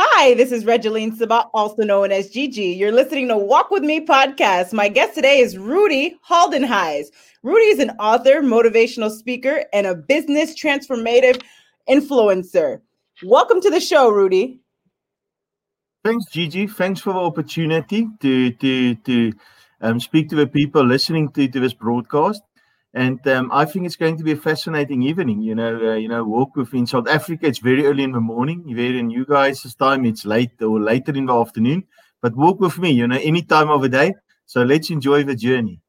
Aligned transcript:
Hi, 0.00 0.34
this 0.34 0.52
is 0.52 0.62
Regeline 0.62 1.16
Sabat, 1.16 1.46
also 1.52 1.82
known 1.82 2.12
as 2.12 2.30
Gigi. 2.30 2.66
You're 2.66 2.92
listening 2.92 3.26
to 3.28 3.36
Walk 3.36 3.72
With 3.72 3.82
Me 3.82 4.06
podcast. 4.06 4.72
My 4.72 4.88
guest 4.88 5.16
today 5.16 5.40
is 5.40 5.58
Rudy 5.58 6.16
Geldenhuys. 6.30 7.06
Rudy 7.42 7.64
is 7.64 7.80
an 7.80 7.90
author, 7.98 8.40
motivational 8.40 9.10
speaker, 9.10 9.64
and 9.72 9.88
a 9.88 9.96
business 9.96 10.54
transformative 10.54 11.42
influencer. 11.90 12.80
Welcome 13.24 13.60
to 13.60 13.70
the 13.70 13.80
show, 13.80 14.08
Rudy. 14.08 14.60
Thanks, 16.04 16.26
Gigi. 16.30 16.68
Thanks 16.68 17.00
for 17.00 17.12
the 17.12 17.18
opportunity 17.18 18.06
to 18.20 18.52
to 18.52 18.94
to 18.94 19.32
um, 19.80 19.98
speak 19.98 20.28
to 20.28 20.36
the 20.36 20.46
people 20.46 20.84
listening 20.84 21.32
to, 21.32 21.48
to 21.48 21.58
this 21.58 21.74
broadcast. 21.74 22.42
And 22.98 23.24
um, 23.28 23.48
I 23.52 23.64
think 23.64 23.86
it's 23.86 23.94
going 23.94 24.16
to 24.16 24.24
be 24.24 24.32
a 24.32 24.36
fascinating 24.36 25.02
evening. 25.04 25.40
You 25.40 25.54
know, 25.54 25.92
uh, 25.92 25.94
you 25.94 26.08
know, 26.08 26.24
walk 26.24 26.56
with 26.56 26.72
me 26.72 26.80
in 26.80 26.86
South 26.88 27.06
Africa. 27.06 27.46
It's 27.46 27.60
very 27.60 27.86
early 27.86 28.02
in 28.02 28.10
the 28.10 28.20
morning. 28.20 28.64
Here 28.66 28.98
in 28.98 29.08
you 29.08 29.24
guys' 29.24 29.72
time, 29.76 30.04
it's 30.04 30.24
late 30.24 30.60
or 30.60 30.80
later 30.80 31.12
in 31.12 31.26
the 31.26 31.34
afternoon. 31.34 31.84
But 32.20 32.34
walk 32.34 32.58
with 32.58 32.76
me. 32.76 32.90
You 32.90 33.06
know, 33.06 33.20
any 33.22 33.42
time 33.42 33.70
of 33.70 33.82
the 33.82 33.88
day. 33.88 34.14
So 34.46 34.64
let's 34.64 34.90
enjoy 34.90 35.22
the 35.22 35.36
journey. 35.36 35.80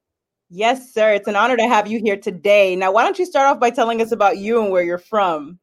Yes, 0.51 0.93
sir. 0.93 1.13
It's 1.13 1.27
an 1.27 1.35
honor 1.35 1.57
to 1.57 1.67
have 1.67 1.87
you 1.87 1.99
here 1.99 2.17
today. 2.17 2.75
Now, 2.75 2.91
why 2.91 3.03
don't 3.05 3.17
you 3.17 3.25
start 3.25 3.47
off 3.47 3.59
by 3.59 3.71
telling 3.71 4.03
us 4.03 4.11
about 4.11 4.37
you 4.37 4.61
and 4.61 4.71
where 4.71 4.83
you're 4.83 4.99
from? 4.99 5.57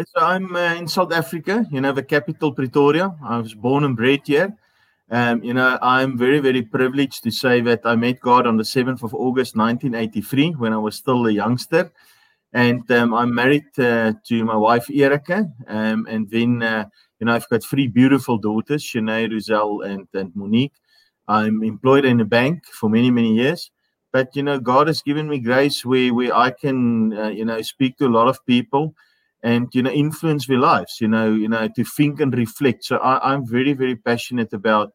So 0.00 0.20
I'm 0.20 0.56
uh, 0.56 0.74
in 0.74 0.88
South 0.88 1.12
Africa. 1.12 1.64
You 1.70 1.80
know, 1.80 1.92
the 1.92 2.02
capital 2.02 2.52
Pretoria. 2.52 3.14
I 3.22 3.38
was 3.38 3.54
born 3.54 3.84
and 3.84 3.96
bred 3.96 4.22
here. 4.24 4.56
Um, 5.10 5.44
you 5.44 5.52
know, 5.52 5.78
I'm 5.82 6.16
very, 6.16 6.40
very 6.40 6.62
privileged 6.62 7.22
to 7.24 7.30
say 7.30 7.60
that 7.62 7.82
I 7.84 7.94
met 7.94 8.20
God 8.20 8.46
on 8.46 8.56
the 8.56 8.62
7th 8.62 9.02
of 9.02 9.14
August 9.14 9.54
1983 9.56 10.52
when 10.52 10.72
I 10.72 10.78
was 10.78 10.96
still 10.96 11.26
a 11.26 11.30
youngster. 11.30 11.92
And 12.52 12.88
um, 12.90 13.12
I'm 13.12 13.34
married 13.34 13.66
uh, 13.78 14.14
to 14.26 14.44
my 14.44 14.56
wife, 14.56 14.88
Erika. 14.92 15.46
Um, 15.66 16.06
and 16.08 16.30
then, 16.30 16.62
uh, 16.62 16.86
you 17.18 17.26
know, 17.26 17.34
I've 17.34 17.48
got 17.48 17.64
three 17.64 17.88
beautiful 17.88 18.38
daughters, 18.38 18.82
Shanae, 18.82 19.30
Roselle, 19.30 19.82
and, 19.82 20.08
and 20.14 20.34
Monique. 20.34 20.74
I'm 21.26 21.62
employed 21.62 22.04
in 22.04 22.20
a 22.20 22.24
bank 22.24 22.64
for 22.66 22.88
many, 22.88 23.10
many 23.10 23.34
years. 23.34 23.70
But, 24.12 24.34
you 24.36 24.44
know, 24.44 24.60
God 24.60 24.86
has 24.86 25.02
given 25.02 25.28
me 25.28 25.40
grace 25.40 25.84
where, 25.84 26.14
where 26.14 26.34
I 26.34 26.50
can, 26.50 27.12
uh, 27.12 27.28
you 27.28 27.44
know, 27.44 27.60
speak 27.62 27.98
to 27.98 28.06
a 28.06 28.08
lot 28.08 28.28
of 28.28 28.44
people 28.46 28.94
and 29.44 29.68
you 29.74 29.82
know 29.82 29.90
influence 29.90 30.46
their 30.46 30.58
lives 30.58 30.96
you 31.00 31.06
know 31.06 31.32
you 31.32 31.48
know 31.48 31.68
to 31.76 31.84
think 31.84 32.18
and 32.18 32.36
reflect. 32.36 32.84
So 32.84 32.96
I, 32.96 33.32
i'm 33.32 33.46
very 33.46 33.74
very 33.74 33.94
passionate 33.94 34.52
about 34.52 34.92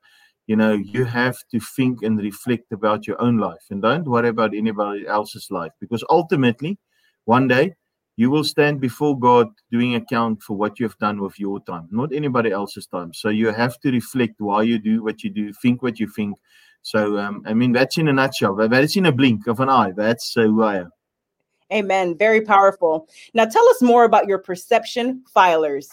you 0.48 0.56
know 0.56 0.74
you 0.74 1.06
have 1.06 1.38
to 1.52 1.60
think 1.60 2.02
and 2.02 2.20
reflect 2.20 2.72
about 2.74 3.08
your 3.08 3.22
own 3.22 3.38
life 3.38 3.66
and 3.70 3.82
don't 3.82 4.08
worry 4.08 4.30
about 4.30 4.56
anybody 4.56 5.08
else's 5.08 5.48
life 5.52 5.72
because 5.80 6.04
ultimately 6.10 6.78
one 7.26 7.48
day 7.48 7.76
you 8.18 8.32
will 8.32 8.44
stand 8.44 8.82
before 8.82 9.18
god 9.18 9.48
doing 9.72 9.94
account 9.96 10.42
for 10.42 10.58
what 10.58 10.80
you 10.80 10.88
have 10.88 10.98
done 10.98 11.22
with 11.22 11.40
your 11.40 11.60
time 11.62 11.88
not 11.92 12.12
anybody 12.12 12.52
else's 12.52 12.88
time. 12.88 13.14
So 13.14 13.30
you 13.30 13.52
have 13.54 13.80
to 13.82 13.92
reflect 13.92 14.36
why 14.40 14.64
you 14.64 14.80
do 14.80 15.04
what 15.04 15.24
you 15.24 15.30
do 15.30 15.54
think 15.54 15.84
what 15.84 16.00
you 16.00 16.08
think. 16.08 16.38
So 16.82 17.20
um, 17.20 17.44
i 17.46 17.54
mean 17.54 17.72
that's 17.72 17.98
in 18.00 18.08
a 18.08 18.14
nutshell. 18.14 18.56
That's 18.56 18.96
in 18.96 19.06
a 19.06 19.12
blink 19.12 19.46
of 19.46 19.60
an 19.60 19.70
eye. 19.70 19.94
That's 19.96 20.36
uh, 20.36 20.42
who 20.42 20.64
i 20.64 20.78
am 20.78 20.92
Amen. 21.72 22.18
Very 22.18 22.42
powerful. 22.42 23.08
Now 23.34 23.46
tell 23.46 23.68
us 23.70 23.82
more 23.82 24.04
about 24.04 24.28
your 24.28 24.40
perception 24.40 25.24
filers. 25.36 25.88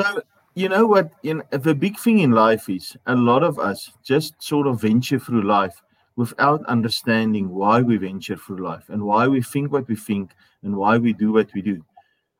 So, 0.00 0.22
you 0.54 0.68
know 0.68 0.86
what? 0.86 1.10
The 1.22 1.74
big 1.74 1.98
thing 1.98 2.18
in 2.20 2.32
life 2.32 2.68
is 2.68 2.96
a 3.06 3.14
lot 3.14 3.42
of 3.42 3.58
us 3.58 3.90
just 4.02 4.34
sort 4.42 4.66
of 4.66 4.80
venture 4.80 5.18
through 5.18 5.42
life 5.42 5.80
without 6.16 6.64
understanding 6.66 7.48
why 7.48 7.80
we 7.80 7.96
venture 7.96 8.36
through 8.36 8.62
life 8.64 8.84
and 8.88 9.02
why 9.02 9.26
we 9.26 9.42
think 9.42 9.72
what 9.72 9.88
we 9.88 9.96
think 9.96 10.30
and 10.62 10.76
why 10.76 10.96
we 10.96 11.12
do 11.12 11.32
what 11.32 11.52
we 11.54 11.62
do. 11.62 11.84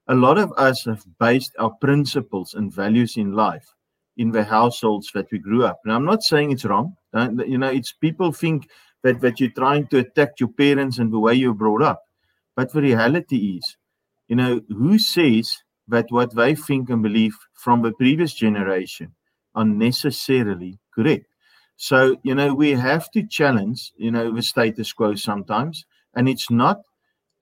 A 0.08 0.14
lot 0.14 0.38
of 0.38 0.52
us 0.56 0.84
have 0.84 1.04
based 1.18 1.54
our 1.58 1.70
principles 1.70 2.54
and 2.54 2.72
values 2.72 3.16
in 3.16 3.32
life 3.32 3.74
in 4.16 4.30
the 4.30 4.44
households 4.44 5.10
that 5.14 5.26
we 5.32 5.38
grew 5.38 5.64
up. 5.64 5.80
Now, 5.84 5.96
I'm 5.96 6.04
not 6.04 6.22
saying 6.22 6.52
it's 6.52 6.64
wrong. 6.64 6.96
You 7.14 7.58
know, 7.58 7.68
it's 7.68 7.92
people 7.92 8.30
think 8.30 8.68
that, 9.04 9.20
that 9.20 9.38
you're 9.38 9.50
trying 9.50 9.86
to 9.88 9.98
attack 9.98 10.40
your 10.40 10.48
parents 10.48 10.98
and 10.98 11.12
the 11.12 11.18
way 11.20 11.34
you're 11.34 11.54
brought 11.54 11.82
up. 11.82 12.02
But 12.56 12.72
the 12.72 12.80
reality 12.80 13.58
is, 13.58 13.76
you 14.26 14.34
know, 14.34 14.62
who 14.68 14.98
says 14.98 15.58
that 15.86 16.06
what 16.08 16.34
they 16.34 16.54
think 16.54 16.88
and 16.88 17.02
believe 17.02 17.36
from 17.54 17.82
the 17.82 17.92
previous 17.92 18.32
generation 18.32 19.14
are 19.54 19.64
necessarily 19.64 20.80
correct? 20.92 21.26
So, 21.76 22.16
you 22.22 22.34
know, 22.34 22.54
we 22.54 22.70
have 22.70 23.10
to 23.10 23.26
challenge, 23.26 23.92
you 23.96 24.10
know, 24.10 24.34
the 24.34 24.42
status 24.42 24.92
quo 24.92 25.14
sometimes. 25.16 25.84
And 26.16 26.28
it's 26.28 26.50
not 26.50 26.80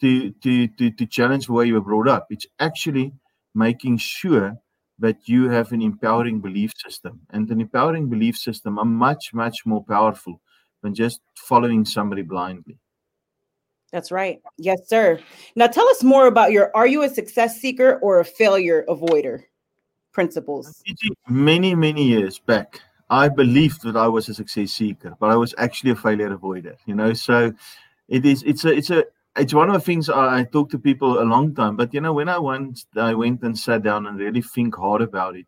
to, 0.01 0.33
to, 0.33 0.67
to, 0.67 0.91
to 0.91 1.07
challenge 1.07 1.47
the 1.47 1.53
way 1.53 1.67
you 1.67 1.75
were 1.75 1.81
brought 1.81 2.09
up. 2.09 2.27
It's 2.31 2.47
actually 2.59 3.13
making 3.55 3.99
sure 3.99 4.57
that 4.99 5.29
you 5.29 5.51
have 5.51 5.71
an 5.73 5.83
empowering 5.83 6.41
belief 6.41 6.73
system. 6.77 7.21
And 7.31 7.49
an 7.51 7.61
empowering 7.61 8.09
belief 8.09 8.37
system 8.37 8.79
are 8.79 8.85
much, 8.85 9.33
much 9.33 9.65
more 9.65 9.85
powerful 9.85 10.41
than 10.83 10.95
just 10.95 11.21
following 11.37 11.85
somebody 11.85 12.23
blindly. 12.23 12.79
That's 13.93 14.11
right. 14.11 14.41
Yes, 14.57 14.89
sir. 14.89 15.21
Now 15.55 15.67
tell 15.67 15.89
us 15.89 16.03
more 16.03 16.27
about 16.27 16.53
your 16.53 16.71
are 16.75 16.87
you 16.87 17.03
a 17.03 17.09
success 17.09 17.61
seeker 17.61 17.99
or 18.03 18.21
a 18.21 18.25
failure 18.25 18.85
avoider 18.89 19.43
principles? 20.13 20.83
Many, 21.29 21.75
many 21.75 22.05
years 22.05 22.39
back, 22.39 22.81
I 23.11 23.29
believed 23.29 23.83
that 23.83 23.97
I 23.97 24.09
was 24.09 24.31
a 24.31 24.35
success 24.35 24.73
seeker, 24.73 25.15
but 25.21 25.31
I 25.31 25.37
was 25.37 25.55
actually 25.59 25.91
a 25.91 25.97
failure 25.97 26.35
avoider, 26.35 26.77
you 26.87 26.95
know. 26.95 27.13
So 27.13 27.53
it 28.09 28.25
is 28.25 28.43
it's 28.45 28.65
a 28.65 28.73
it's 28.73 28.91
a 28.91 29.05
it's 29.37 29.53
one 29.53 29.69
of 29.69 29.75
the 29.75 29.81
things 29.81 30.09
I, 30.09 30.41
I 30.41 30.45
talk 30.45 30.71
to 30.71 30.79
people 30.79 31.21
a 31.21 31.25
long 31.25 31.55
time, 31.55 31.77
but 31.77 31.93
you 31.93 32.01
know, 32.01 32.15
when 32.15 32.31
I 32.31 32.39
went 32.39 32.87
I 32.97 33.13
went 33.15 33.43
and 33.43 33.59
sat 33.59 33.83
down 33.83 34.07
and 34.07 34.19
really 34.19 34.43
think 34.43 34.75
hard 34.75 35.03
about 35.03 35.37
it, 35.37 35.47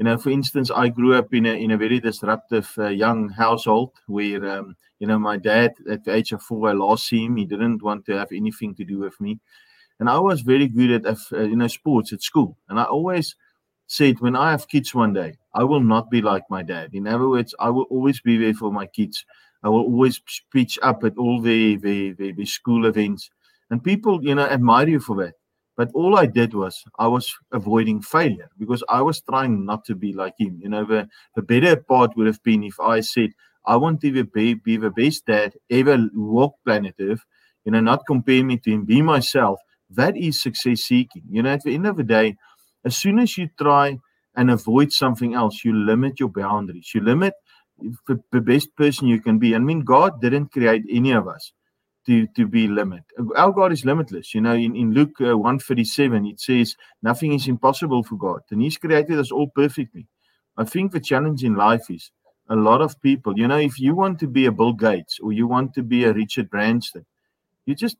you 0.00 0.04
know, 0.04 0.16
for 0.16 0.30
instance, 0.30 0.70
I 0.70 0.88
grew 0.88 1.14
up 1.14 1.34
in 1.34 1.44
a 1.44 1.52
in 1.52 1.72
a 1.72 1.76
very 1.76 2.00
disruptive 2.00 2.72
uh, 2.78 2.88
young 2.88 3.28
household 3.28 3.90
where, 4.06 4.42
um, 4.50 4.74
you 4.98 5.06
know, 5.06 5.18
my 5.18 5.36
dad 5.36 5.74
at 5.90 6.04
the 6.04 6.14
age 6.14 6.32
of 6.32 6.40
four, 6.42 6.70
I 6.70 6.72
lost 6.72 7.12
him. 7.12 7.36
He 7.36 7.44
didn't 7.44 7.82
want 7.82 8.06
to 8.06 8.12
have 8.16 8.32
anything 8.32 8.74
to 8.76 8.84
do 8.84 8.98
with 9.00 9.20
me, 9.20 9.38
and 9.98 10.08
I 10.08 10.18
was 10.18 10.40
very 10.40 10.68
good 10.68 11.04
at 11.04 11.18
uh, 11.32 11.40
you 11.42 11.54
know 11.54 11.66
sports 11.66 12.14
at 12.14 12.22
school, 12.22 12.56
and 12.70 12.80
I 12.80 12.84
always 12.84 13.36
said 13.88 14.20
when 14.20 14.36
I 14.36 14.52
have 14.52 14.68
kids 14.68 14.94
one 14.94 15.12
day, 15.12 15.34
I 15.52 15.64
will 15.64 15.82
not 15.82 16.10
be 16.10 16.22
like 16.22 16.44
my 16.48 16.62
dad. 16.62 16.94
In 16.94 17.06
other 17.06 17.28
words, 17.28 17.54
I 17.60 17.68
will 17.68 17.86
always 17.90 18.22
be 18.22 18.38
there 18.38 18.54
for 18.54 18.72
my 18.72 18.86
kids. 18.86 19.26
I 19.62 19.68
will 19.68 19.82
always 19.82 20.18
speech 20.26 20.78
up 20.82 21.04
at 21.04 21.18
all 21.18 21.42
the 21.42 21.76
the, 21.76 22.12
the, 22.12 22.32
the 22.32 22.46
school 22.46 22.86
events, 22.86 23.28
and 23.68 23.84
people, 23.84 24.24
you 24.24 24.34
know, 24.34 24.46
admire 24.46 24.88
you 24.88 25.00
for 25.00 25.16
that. 25.16 25.34
But 25.80 25.92
all 25.94 26.18
I 26.18 26.26
did 26.26 26.52
was 26.52 26.84
I 26.98 27.06
was 27.06 27.34
avoiding 27.52 28.02
failure 28.02 28.50
because 28.58 28.84
I 28.90 29.00
was 29.00 29.22
trying 29.22 29.64
not 29.64 29.82
to 29.86 29.94
be 29.94 30.12
like 30.12 30.34
him. 30.38 30.60
You 30.62 30.68
know, 30.68 30.84
the, 30.84 31.08
the 31.34 31.40
better 31.40 31.74
part 31.74 32.14
would 32.18 32.26
have 32.26 32.42
been 32.42 32.62
if 32.64 32.78
I 32.78 33.00
said, 33.00 33.30
I 33.64 33.76
want 33.76 34.02
to 34.02 34.24
be, 34.24 34.52
be 34.52 34.76
the 34.76 34.90
best 34.90 35.24
dad 35.24 35.54
ever 35.70 35.96
walk 36.12 36.56
planet 36.66 36.96
Earth, 37.00 37.24
you 37.64 37.72
know, 37.72 37.80
not 37.80 38.04
compare 38.06 38.44
me 38.44 38.58
to 38.58 38.70
him, 38.70 38.84
be 38.84 39.00
myself. 39.00 39.58
That 39.88 40.18
is 40.18 40.42
success 40.42 40.82
seeking. 40.82 41.22
You 41.30 41.44
know, 41.44 41.52
at 41.54 41.62
the 41.62 41.74
end 41.74 41.86
of 41.86 41.96
the 41.96 42.04
day, 42.04 42.36
as 42.84 42.98
soon 42.98 43.18
as 43.18 43.38
you 43.38 43.48
try 43.58 43.98
and 44.36 44.50
avoid 44.50 44.92
something 44.92 45.32
else, 45.32 45.64
you 45.64 45.74
limit 45.74 46.20
your 46.20 46.28
boundaries. 46.28 46.90
You 46.94 47.00
limit 47.00 47.32
the, 48.06 48.22
the 48.32 48.42
best 48.42 48.76
person 48.76 49.08
you 49.08 49.22
can 49.22 49.38
be. 49.38 49.54
I 49.54 49.58
mean, 49.58 49.80
God 49.80 50.20
didn't 50.20 50.52
create 50.52 50.82
any 50.90 51.12
of 51.12 51.26
us 51.26 51.54
to, 52.06 52.26
to 52.36 52.46
be 52.46 52.66
limit. 52.66 53.02
Our 53.36 53.52
God 53.52 53.72
is 53.72 53.84
limitless. 53.84 54.34
You 54.34 54.40
know, 54.40 54.54
in, 54.54 54.74
in 54.74 54.92
Luke 54.92 55.20
uh, 55.20 55.36
137, 55.36 56.26
it 56.26 56.40
says, 56.40 56.76
Nothing 57.02 57.32
is 57.32 57.48
impossible 57.48 58.02
for 58.02 58.16
God. 58.16 58.40
And 58.50 58.62
He's 58.62 58.76
created 58.76 59.18
us 59.18 59.30
all 59.30 59.48
perfectly. 59.48 60.06
I 60.56 60.64
think 60.64 60.92
the 60.92 61.00
challenge 61.00 61.44
in 61.44 61.54
life 61.54 61.90
is 61.90 62.10
a 62.48 62.56
lot 62.56 62.80
of 62.82 63.00
people, 63.00 63.38
you 63.38 63.46
know, 63.46 63.58
if 63.58 63.78
you 63.78 63.94
want 63.94 64.18
to 64.18 64.26
be 64.26 64.46
a 64.46 64.52
Bill 64.52 64.72
Gates 64.72 65.20
or 65.22 65.32
you 65.32 65.46
want 65.46 65.72
to 65.74 65.82
be 65.82 66.04
a 66.04 66.12
Richard 66.12 66.50
Branson, 66.50 67.06
you're 67.64 67.76
just 67.76 67.96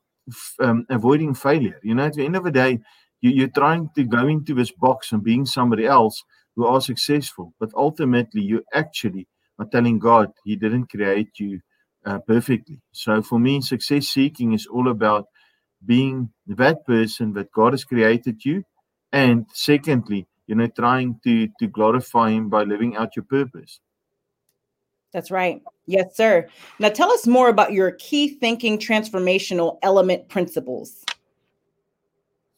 um, 0.59 0.85
avoiding 0.91 1.35
failure. 1.35 1.79
You 1.83 1.95
know, 1.95 2.07
at 2.07 2.15
the 2.15 2.25
end 2.25 2.37
of 2.37 2.45
the 2.45 2.51
day, 2.51 2.81
you, 3.21 3.31
you're 3.31 3.49
trying 3.49 3.91
to 3.95 4.05
go 4.05 4.27
into 4.27 4.55
this 4.55 4.73
box 4.73 5.13
and 5.13 5.23
being 5.23 5.47
somebody 5.47 5.87
else 5.87 6.25
who 6.57 6.67
are 6.67 6.81
successful. 6.81 7.55
But 7.61 7.71
ultimately, 7.77 8.43
you 8.43 8.65
actually 8.75 9.29
are 9.59 9.67
telling 9.67 10.01
God 10.01 10.33
He 10.45 10.57
didn't 10.57 10.91
create 10.91 11.39
you 11.39 11.61
uh, 12.05 12.19
perfectly. 12.21 12.81
So 12.93 13.23
for 13.23 13.39
me, 13.39 13.61
success 13.61 14.09
seeking 14.09 14.53
is 14.53 14.67
all 14.67 14.89
about 14.89 15.27
being 15.85 16.31
that 16.47 16.85
person 16.87 17.33
that 17.35 17.53
God 17.53 17.73
has 17.73 17.85
created 17.85 18.45
you, 18.45 18.65
and 19.13 19.47
secondly, 19.53 20.27
you 20.47 20.55
know, 20.55 20.69
trying 20.69 21.21
to 21.25 21.49
to 21.59 21.67
glorify 21.67 22.31
Him 22.31 22.49
by 22.49 22.65
living 22.65 22.97
out 22.97 23.17
your 23.17 23.25
purpose. 23.25 23.81
That's 25.13 25.31
right. 25.31 25.61
Yes, 25.87 26.17
sir. 26.17 26.47
Now 26.79 26.89
tell 26.89 27.11
us 27.11 27.27
more 27.27 27.49
about 27.49 27.73
your 27.73 27.93
key 27.93 28.29
thinking 28.29 28.79
transformational 28.79 29.79
element 29.83 30.29
principles. 30.29 31.05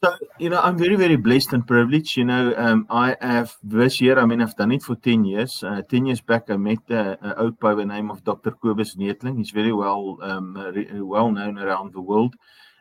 So, 0.04 0.16
you 0.38 0.50
know, 0.50 0.60
I'm 0.60 0.76
very, 0.76 0.96
very 0.96 1.14
blessed 1.16 1.52
and 1.52 1.66
privileged. 1.66 2.16
You 2.16 2.24
know, 2.24 2.54
um, 2.56 2.86
I 2.90 3.16
have 3.20 3.56
this 3.62 4.00
year, 4.00 4.18
I 4.18 4.26
mean, 4.26 4.42
I've 4.42 4.56
done 4.56 4.72
it 4.72 4.82
for 4.82 4.96
10 4.96 5.24
years. 5.24 5.62
Uh, 5.62 5.82
10 5.82 6.06
years 6.06 6.20
back, 6.20 6.50
I 6.50 6.56
met 6.56 6.78
uh, 6.90 7.50
by 7.60 7.74
the 7.74 7.84
name 7.84 8.10
of 8.10 8.24
Dr. 8.24 8.50
Kobus 8.52 8.96
Neethling. 8.96 9.38
He's 9.38 9.50
very 9.50 9.72
well 9.72 10.18
um, 10.22 10.56
re- 10.74 11.00
well 11.00 11.30
known 11.30 11.58
around 11.58 11.92
the 11.92 12.00
world. 12.00 12.34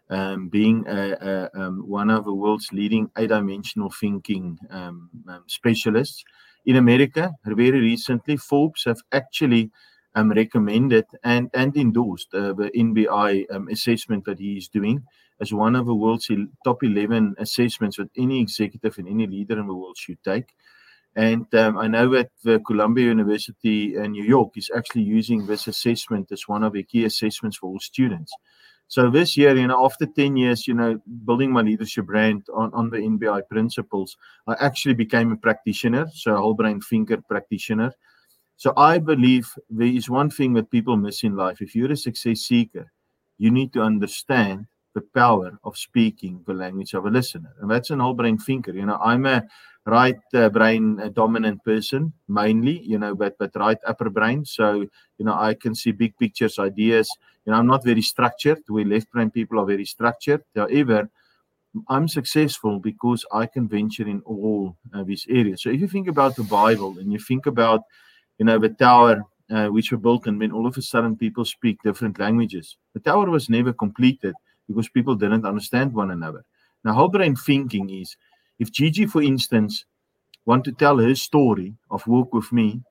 um, 0.09 0.49
being 0.49 0.85
a, 0.87 1.11
a, 1.21 1.61
um, 1.61 1.87
one 1.87 2.09
of 2.09 2.25
the 2.25 2.33
world's 2.33 2.71
leading 2.73 3.09
eight-dimensional 3.17 3.91
thinking 3.99 4.59
um, 4.69 5.09
um, 5.27 5.43
specialists 5.47 6.23
in 6.65 6.75
America. 6.75 7.31
Very 7.45 7.71
recently, 7.71 8.37
Forbes 8.37 8.83
have 8.85 8.99
actually 9.11 9.71
recommended 10.15 11.05
and 11.23 11.49
and 11.53 11.75
endorsed 11.77 12.33
uh, 12.33 12.53
the 12.53 12.69
NBI 12.75 13.45
assessment 13.71 14.25
that 14.25 14.39
he 14.39 14.57
is 14.57 14.67
doing 14.67 15.03
as 15.41 15.51
one 15.51 15.75
of 15.75 15.87
the 15.87 15.95
world's 15.95 16.29
top 16.63 16.83
11 16.83 17.35
assessments 17.39 17.97
that 17.97 18.09
any 18.15 18.39
executive 18.39 18.97
and 18.97 19.07
any 19.07 19.25
leader 19.25 19.59
in 19.59 19.67
the 19.67 19.73
world 19.73 19.97
should 19.97 20.23
take. 20.23 20.53
And 21.15 21.53
um, 21.55 21.77
I 21.77 21.87
know 21.87 22.07
that 22.11 22.29
the 22.43 22.59
Columbia 22.59 23.05
University 23.05 23.95
in 23.97 24.11
New 24.11 24.23
York 24.23 24.51
is 24.55 24.69
actually 24.75 25.01
using 25.01 25.45
this 25.45 25.67
assessment 25.67 26.31
as 26.31 26.47
one 26.47 26.63
of 26.63 26.73
the 26.73 26.83
key 26.83 27.05
assessments 27.05 27.57
for 27.57 27.67
all 27.67 27.79
students. 27.79 28.31
So 28.87 29.09
this 29.09 29.35
year, 29.35 29.55
you 29.55 29.67
know, 29.67 29.83
after 29.83 30.05
10 30.05 30.37
years, 30.37 30.67
you 30.67 30.73
know, 30.73 31.01
building 31.25 31.51
my 31.51 31.61
leadership 31.61 32.05
brand 32.05 32.45
on, 32.53 32.73
on 32.73 32.89
the 32.89 32.97
NBI 32.97 33.47
principles, 33.49 34.15
I 34.47 34.55
actually 34.59 34.93
became 34.93 35.31
a 35.31 35.37
practitioner, 35.37 36.07
so 36.13 36.35
a 36.35 36.37
whole 36.37 36.53
brain 36.53 36.81
thinker 36.81 37.21
practitioner. 37.21 37.93
So 38.57 38.73
I 38.77 38.99
believe 38.99 39.49
there 39.69 39.87
is 39.87 40.09
one 40.09 40.29
thing 40.29 40.53
that 40.53 40.69
people 40.69 40.97
miss 40.97 41.23
in 41.23 41.35
life. 41.35 41.61
If 41.61 41.75
you're 41.75 41.91
a 41.91 41.97
success 41.97 42.41
seeker, 42.41 42.91
you 43.37 43.49
need 43.49 43.73
to 43.73 43.81
understand 43.81 44.67
the 44.93 45.01
power 45.01 45.57
of 45.63 45.77
speaking 45.77 46.43
the 46.45 46.53
language 46.53 46.93
of 46.93 47.05
a 47.05 47.09
listener. 47.09 47.53
And 47.61 47.71
that's 47.71 47.89
an 47.89 47.99
whole 47.99 48.13
brain 48.13 48.37
thinker. 48.37 48.73
You 48.73 48.85
know, 48.85 48.99
I'm 49.01 49.25
a 49.25 49.43
right 49.85 50.19
uh, 50.33 50.49
brain 50.49 50.99
uh, 50.99 51.09
dominant 51.09 51.63
person 51.63 52.13
mainly, 52.27 52.79
you 52.79 52.99
know, 52.99 53.15
but 53.15 53.37
but 53.37 53.51
right 53.55 53.77
upper 53.87 54.09
brain. 54.09 54.45
So, 54.45 54.81
you 55.17 55.25
know, 55.25 55.33
I 55.33 55.53
can 55.53 55.75
see 55.75 55.91
big 55.91 56.17
pictures, 56.17 56.59
ideas. 56.59 57.09
You 57.45 57.51
know, 57.51 57.59
I'm 57.59 57.67
not 57.67 57.83
very 57.83 58.01
structured. 58.01 58.59
We 58.69 58.83
left 58.83 59.11
brain 59.11 59.31
people 59.31 59.59
are 59.59 59.65
very 59.65 59.85
structured. 59.85 60.43
However, 60.55 61.09
I'm 61.87 62.07
successful 62.07 62.79
because 62.79 63.25
I 63.31 63.45
can 63.45 63.67
venture 63.67 64.07
in 64.07 64.21
all 64.25 64.75
uh, 64.93 65.03
these 65.03 65.25
areas. 65.29 65.63
So 65.63 65.69
if 65.69 65.79
you 65.79 65.87
think 65.87 66.07
about 66.07 66.35
the 66.35 66.43
Bible 66.43 66.97
and 66.99 67.11
you 67.11 67.19
think 67.19 67.45
about, 67.45 67.81
you 68.37 68.45
know, 68.45 68.59
the 68.59 68.69
tower 68.69 69.23
uh, 69.49 69.67
which 69.67 69.91
were 69.91 69.97
built 69.97 70.27
and 70.27 70.37
when 70.37 70.51
all 70.51 70.67
of 70.67 70.77
a 70.77 70.81
sudden 70.81 71.15
people 71.15 71.45
speak 71.45 71.81
different 71.81 72.19
languages, 72.19 72.77
the 72.93 72.99
tower 72.99 73.29
was 73.29 73.49
never 73.49 73.71
completed 73.71 74.35
because 74.71 74.89
people 74.89 75.15
didn't 75.15 75.45
understand 75.45 75.93
one 75.93 76.11
another. 76.11 76.43
Now, 76.83 76.93
whole 76.93 77.09
brain 77.09 77.35
thinking 77.35 77.89
is 77.89 78.15
if 78.59 78.71
Gigi, 78.71 79.05
for 79.05 79.21
instance, 79.21 79.85
want 80.45 80.63
to 80.65 80.71
tell 80.71 80.97
her 80.97 81.15
story 81.15 81.75
of 81.89 82.07
work 82.07 82.33
with 82.33 82.51
me 82.51 82.81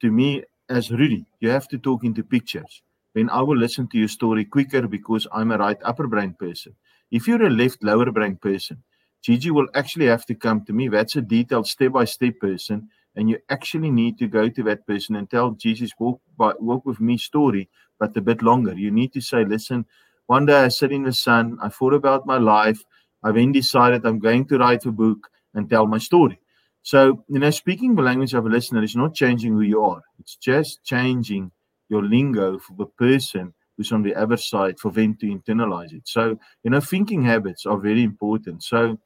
to 0.00 0.10
me 0.10 0.44
as 0.68 0.90
Rudy, 0.90 1.26
you 1.40 1.50
have 1.50 1.68
to 1.68 1.78
talk 1.78 2.04
into 2.04 2.22
pictures. 2.22 2.82
Then 3.14 3.28
I 3.30 3.42
will 3.42 3.56
listen 3.56 3.88
to 3.88 3.98
your 3.98 4.08
story 4.08 4.44
quicker 4.44 4.86
because 4.88 5.26
I'm 5.32 5.52
a 5.52 5.58
right 5.58 5.76
upper 5.84 6.06
brain 6.06 6.34
person. 6.38 6.74
If 7.10 7.28
you're 7.28 7.42
a 7.42 7.50
left 7.50 7.82
lower 7.82 8.10
brain 8.10 8.36
person, 8.36 8.82
Gigi 9.22 9.50
will 9.50 9.68
actually 9.74 10.06
have 10.06 10.26
to 10.26 10.34
come 10.34 10.64
to 10.64 10.72
me. 10.72 10.88
That's 10.88 11.16
a 11.16 11.20
detailed 11.22 11.66
step 11.66 11.92
by 11.92 12.06
step 12.06 12.40
person. 12.40 12.88
And 13.14 13.28
you 13.28 13.38
actually 13.50 13.90
need 13.90 14.18
to 14.18 14.26
go 14.26 14.48
to 14.48 14.62
that 14.64 14.86
person 14.86 15.16
and 15.16 15.30
tell 15.30 15.50
Jesus, 15.50 15.90
walk, 15.98 16.20
by, 16.36 16.54
walk 16.58 16.86
with 16.86 17.00
me 17.00 17.18
story, 17.18 17.68
but 17.98 18.16
a 18.16 18.22
bit 18.22 18.42
longer. 18.42 18.72
You 18.72 18.90
need 18.90 19.12
to 19.12 19.20
say, 19.20 19.44
listen, 19.44 19.84
one 20.32 20.46
day 20.46 20.64
I 20.64 20.68
sat 20.68 20.92
in 20.92 21.02
the 21.02 21.12
sun, 21.12 21.58
I 21.60 21.68
thought 21.68 21.92
about 21.92 22.24
my 22.24 22.38
life. 22.38 22.80
I 23.22 23.32
then 23.32 23.52
decided 23.52 24.06
I'm 24.06 24.18
going 24.18 24.46
to 24.46 24.56
write 24.56 24.86
a 24.86 24.90
book 24.90 25.28
and 25.52 25.68
tell 25.68 25.86
my 25.86 25.98
story. 25.98 26.40
So, 26.82 27.22
you 27.28 27.38
know, 27.38 27.50
speaking 27.50 27.94
the 27.94 28.00
language 28.10 28.32
of 28.32 28.46
a 28.46 28.48
listener 28.48 28.82
is 28.82 28.96
not 28.96 29.14
changing 29.14 29.52
who 29.52 29.60
you 29.60 29.84
are, 29.84 30.00
it's 30.18 30.36
just 30.36 30.82
changing 30.84 31.50
your 31.90 32.02
lingo 32.02 32.58
for 32.58 32.74
the 32.78 32.86
person 32.86 33.52
who's 33.76 33.92
on 33.92 34.02
the 34.02 34.14
other 34.14 34.38
side 34.38 34.78
for 34.78 34.90
them 34.90 35.14
to 35.20 35.26
internalize 35.26 35.92
it. 35.92 36.08
So, 36.08 36.38
you 36.64 36.70
know, 36.70 36.80
thinking 36.80 37.22
habits 37.22 37.66
are 37.66 37.76
very 37.76 38.02
important. 38.02 38.62
So, 38.62 38.98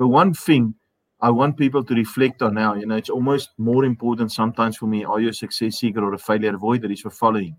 the 0.00 0.08
one 0.08 0.34
thing 0.34 0.74
I 1.20 1.30
want 1.30 1.56
people 1.56 1.84
to 1.84 1.94
reflect 1.94 2.42
on 2.42 2.54
now, 2.54 2.74
you 2.74 2.86
know, 2.86 2.96
it's 2.96 3.14
almost 3.18 3.50
more 3.56 3.84
important 3.84 4.32
sometimes 4.32 4.76
for 4.78 4.86
me 4.86 5.04
are 5.04 5.20
you 5.20 5.28
a 5.28 5.32
success 5.44 5.76
seeker 5.76 6.02
or 6.02 6.12
a 6.12 6.18
failure 6.18 6.52
avoider 6.52 6.92
is 6.92 7.02
the 7.02 7.10
following. 7.10 7.54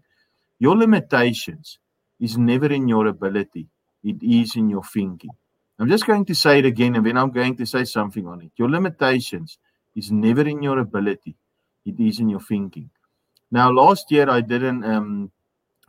Your 0.59 0.75
limitations 0.75 1.79
is 2.23 2.37
never 2.37 2.71
in 2.71 2.87
your 2.87 3.07
ability, 3.07 3.67
it 4.03 4.23
is 4.23 4.55
in 4.55 4.69
your 4.69 4.83
thinking. 4.83 5.31
I'm 5.79 5.89
just 5.89 6.05
going 6.05 6.25
to 6.25 6.35
say 6.35 6.59
it 6.59 6.65
again 6.65 6.95
and 6.95 7.05
then 7.05 7.17
I'm 7.17 7.31
going 7.31 7.55
to 7.57 7.65
say 7.65 7.83
something 7.83 8.25
on 8.27 8.41
it. 8.41 8.51
Your 8.57 8.69
limitations 8.69 9.57
is 9.95 10.11
never 10.11 10.41
in 10.41 10.63
your 10.63 10.79
ability, 10.79 11.35
it 11.85 11.99
is 11.99 12.19
in 12.19 12.29
your 12.29 12.39
thinking. 12.39 12.89
Now, 13.51 13.71
last 13.71 14.11
year 14.11 14.29
I 14.29 14.41
didn't, 14.41 14.83
um, 14.85 15.31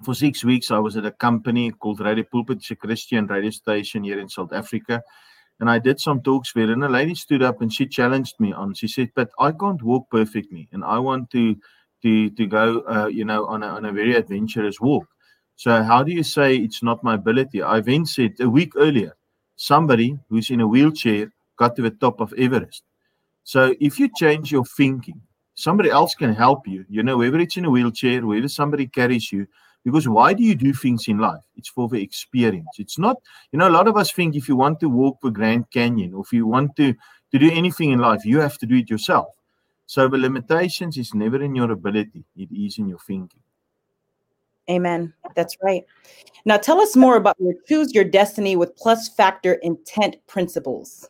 for 0.05 0.15
six 0.15 0.45
weeks, 0.45 0.71
I 0.71 0.79
was 0.79 0.97
at 0.97 1.07
a 1.07 1.13
company 1.13 1.71
called 1.71 2.01
Radio 2.01 2.25
Pulpit, 2.25 2.59
it's 2.59 2.71
a 2.71 2.77
Christian 2.77 3.27
radio 3.27 3.51
station 3.51 4.03
here 4.03 4.19
in 4.19 4.29
South 4.29 4.53
Africa. 4.53 5.03
And 5.61 5.71
I 5.71 5.79
did 5.79 6.01
some 6.01 6.21
talks 6.21 6.53
there, 6.53 6.71
and 6.71 6.83
a 6.83 6.89
lady 6.89 7.15
stood 7.15 7.43
up 7.43 7.61
and 7.63 7.73
she 7.73 7.87
challenged 7.87 8.35
me 8.41 8.53
on. 8.53 8.75
She 8.75 8.89
said, 8.89 9.11
"But 9.15 9.31
I 9.39 9.53
can't 9.53 9.81
walk 9.83 10.11
perfectly, 10.11 10.69
and 10.73 10.83
I 10.85 10.99
want 10.99 11.31
to 11.31 11.57
to 12.03 12.29
to 12.31 12.47
go, 12.47 12.81
uh, 12.81 13.07
you 13.07 13.25
know, 13.25 13.47
on 13.47 13.63
a 13.63 13.69
on 13.69 13.85
a 13.85 13.93
very 13.93 14.17
adventurous 14.17 14.81
walk." 14.81 15.07
So 15.57 15.83
how 15.83 16.03
do 16.03 16.13
you 16.13 16.23
say 16.23 16.57
it's 16.57 16.83
not 16.83 17.05
my 17.05 17.15
ability? 17.15 17.63
I 17.63 17.81
then 17.81 18.07
said 18.07 18.35
a 18.41 18.49
week 18.49 18.73
earlier, 18.77 19.17
somebody 19.57 20.19
who's 20.29 20.51
in 20.51 20.61
a 20.61 20.67
wheelchair 20.67 21.33
got 21.57 21.77
to 21.77 21.83
the 21.83 21.91
top 21.91 22.21
of 22.21 22.33
Everest. 22.37 22.83
So 23.45 23.75
if 23.81 23.99
you 23.99 24.09
change 24.15 24.51
your 24.51 24.65
thinking, 24.65 25.21
somebody 25.55 25.91
else 25.91 26.15
can 26.15 26.35
help 26.35 26.67
you. 26.67 26.85
You 26.89 27.03
know, 27.03 27.19
whether 27.19 27.39
it's 27.39 27.57
in 27.57 27.65
a 27.65 27.71
wheelchair, 27.71 28.27
whether 28.27 28.49
somebody 28.49 28.87
carries 28.87 29.33
you. 29.33 29.47
Because 29.85 30.09
why 30.09 30.33
do 30.33 30.43
you 30.43 30.55
do 30.55 30.73
things 30.73 31.09
in 31.09 31.19
life? 31.19 31.43
It's 31.57 31.69
for 31.69 31.89
the 31.89 32.03
experience. 32.03 32.71
It's 32.79 32.99
not, 32.99 33.19
you 33.53 33.59
know, 33.59 33.69
a 33.69 33.71
lot 33.71 33.87
of 33.87 33.99
us 33.99 34.11
think 34.11 34.35
if 34.35 34.49
you 34.49 34.57
want 34.57 34.81
to 34.81 34.89
walk 34.89 35.19
the 35.23 35.31
Grand 35.31 35.71
Canyon 35.71 36.15
or 36.15 36.25
if 36.25 36.33
you 36.33 36.47
want 36.47 36.75
to, 36.77 36.95
to 37.33 37.39
do 37.39 37.51
anything 37.53 37.91
in 37.91 37.99
life, 37.99 38.25
you 38.25 38.41
have 38.41 38.57
to 38.59 38.67
do 38.67 38.77
it 38.77 38.89
yourself. 38.89 39.29
So 39.87 40.09
the 40.09 40.17
limitations 40.17 40.97
is 40.97 41.13
never 41.13 41.43
in 41.43 41.55
your 41.55 41.71
ability, 41.71 42.25
it 42.35 42.49
is 42.51 42.79
in 42.79 42.89
your 42.89 42.99
thinking. 42.99 43.44
Amen. 44.71 45.13
That's 45.35 45.57
right. 45.63 45.85
Now 46.45 46.57
tell 46.57 46.81
us 46.81 46.97
more 46.97 47.17
about 47.17 47.37
your 47.39 47.55
choose 47.67 47.95
your 47.95 48.05
destiny 48.05 48.57
with 48.57 48.77
plus 48.77 49.09
factor 49.09 49.55
intent 49.55 50.17
principles. 50.27 51.09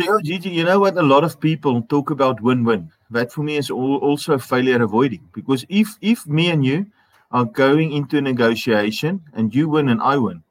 So, 0.00 0.20
Gigi, 0.22 0.50
you 0.50 0.62
know 0.62 0.78
what? 0.78 0.96
A 0.96 1.02
lot 1.02 1.24
of 1.24 1.40
people 1.40 1.82
talk 1.82 2.10
about 2.10 2.40
win-win. 2.40 2.92
That 3.10 3.32
for 3.32 3.42
me 3.42 3.56
is 3.56 3.68
also 3.70 4.38
failure 4.38 4.80
avoiding. 4.82 5.28
Because 5.32 5.64
if 5.68 5.96
if 6.00 6.26
me 6.26 6.50
and 6.50 6.64
you 6.64 6.86
are 7.32 7.44
going 7.44 7.92
into 7.92 8.18
a 8.18 8.20
negotiation 8.20 9.20
and 9.34 9.54
you 9.54 9.68
win 9.68 9.88
and 9.88 10.00
I 10.00 10.16
win, 10.16 10.42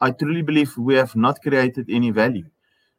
I 0.00 0.10
truly 0.10 0.42
believe 0.42 0.76
we 0.78 0.94
have 0.94 1.14
not 1.14 1.42
created 1.42 1.86
any 1.90 2.10
value. 2.10 2.46